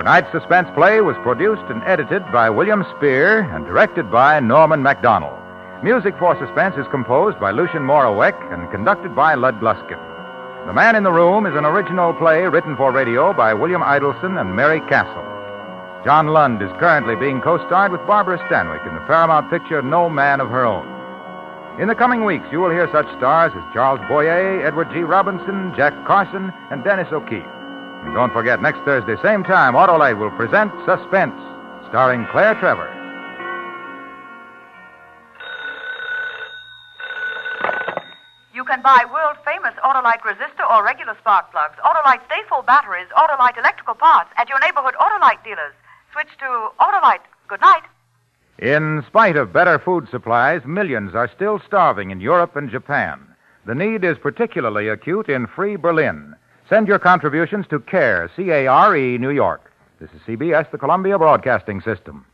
Tonight's 0.06 0.30
suspense 0.30 0.68
play 0.76 1.00
was 1.00 1.16
produced 1.24 1.66
and 1.68 1.82
edited 1.82 2.22
by 2.30 2.48
William 2.48 2.86
Spear 2.94 3.40
and 3.40 3.66
directed 3.66 4.08
by 4.08 4.38
Norman 4.38 4.80
Macdonnell. 4.80 5.34
Music 5.82 6.14
for 6.16 6.38
Suspense 6.38 6.76
is 6.78 6.86
composed 6.92 7.40
by 7.40 7.50
Lucien 7.50 7.82
Moraweck 7.82 8.38
and 8.54 8.70
conducted 8.70 9.16
by 9.16 9.34
Lud 9.34 9.58
Gluskin. 9.58 9.98
The 10.68 10.72
Man 10.72 10.94
in 10.94 11.02
the 11.02 11.10
Room 11.10 11.44
is 11.44 11.56
an 11.56 11.64
original 11.64 12.14
play 12.14 12.42
written 12.46 12.76
for 12.76 12.92
radio 12.92 13.32
by 13.32 13.52
William 13.52 13.82
Idelson 13.82 14.40
and 14.40 14.54
Mary 14.54 14.78
Castle. 14.86 15.26
John 16.04 16.28
Lund 16.28 16.62
is 16.62 16.70
currently 16.78 17.16
being 17.16 17.40
co-starred 17.40 17.90
with 17.90 18.06
Barbara 18.06 18.38
Stanwyck 18.46 18.86
in 18.86 18.94
the 18.94 19.04
Paramount 19.10 19.50
picture 19.50 19.82
No 19.82 20.08
Man 20.08 20.40
of 20.40 20.50
Her 20.50 20.64
Own. 20.64 20.86
In 21.82 21.88
the 21.88 21.96
coming 21.96 22.24
weeks, 22.24 22.46
you 22.52 22.60
will 22.60 22.70
hear 22.70 22.88
such 22.92 23.10
stars 23.18 23.50
as 23.56 23.74
Charles 23.74 23.98
Boyer, 24.06 24.64
Edward 24.64 24.86
G. 24.92 25.00
Robinson, 25.00 25.74
Jack 25.76 26.06
Carson, 26.06 26.52
and 26.70 26.84
Dennis 26.84 27.08
O'Keefe. 27.10 27.55
And 28.06 28.14
don't 28.14 28.32
forget, 28.32 28.62
next 28.62 28.78
Thursday, 28.84 29.16
same 29.20 29.42
time, 29.42 29.74
Autolite 29.74 30.16
will 30.16 30.30
present 30.30 30.70
Suspense, 30.86 31.34
starring 31.90 32.24
Claire 32.30 32.54
Trevor. 32.54 32.86
You 38.54 38.64
can 38.64 38.80
buy 38.80 39.04
world 39.12 39.36
famous 39.44 39.74
Autolite 39.82 40.22
resistor 40.22 40.70
or 40.70 40.84
regular 40.84 41.16
spark 41.18 41.50
plugs, 41.50 41.74
Autolite 41.84 42.24
stay 42.26 42.40
full 42.48 42.62
batteries, 42.62 43.08
Autolite 43.16 43.58
electrical 43.58 43.96
parts 43.96 44.30
at 44.36 44.48
your 44.48 44.60
neighborhood 44.60 44.94
Autolite 45.00 45.42
dealers. 45.42 45.74
Switch 46.12 46.30
to 46.38 46.68
Autolite. 46.78 47.26
Good 47.48 47.60
night. 47.60 47.82
In 48.60 49.04
spite 49.08 49.36
of 49.36 49.52
better 49.52 49.80
food 49.80 50.06
supplies, 50.12 50.64
millions 50.64 51.16
are 51.16 51.30
still 51.34 51.60
starving 51.66 52.12
in 52.12 52.20
Europe 52.20 52.54
and 52.54 52.70
Japan. 52.70 53.26
The 53.66 53.74
need 53.74 54.04
is 54.04 54.16
particularly 54.16 54.86
acute 54.86 55.28
in 55.28 55.48
Free 55.48 55.74
Berlin. 55.74 56.36
Send 56.68 56.88
your 56.88 56.98
contributions 56.98 57.66
to 57.68 57.78
CARE, 57.78 58.28
C 58.34 58.50
A 58.50 58.66
R 58.66 58.96
E, 58.96 59.18
New 59.18 59.30
York. 59.30 59.72
This 60.00 60.10
is 60.10 60.20
CBS, 60.26 60.68
the 60.72 60.78
Columbia 60.78 61.16
Broadcasting 61.16 61.80
System. 61.80 62.26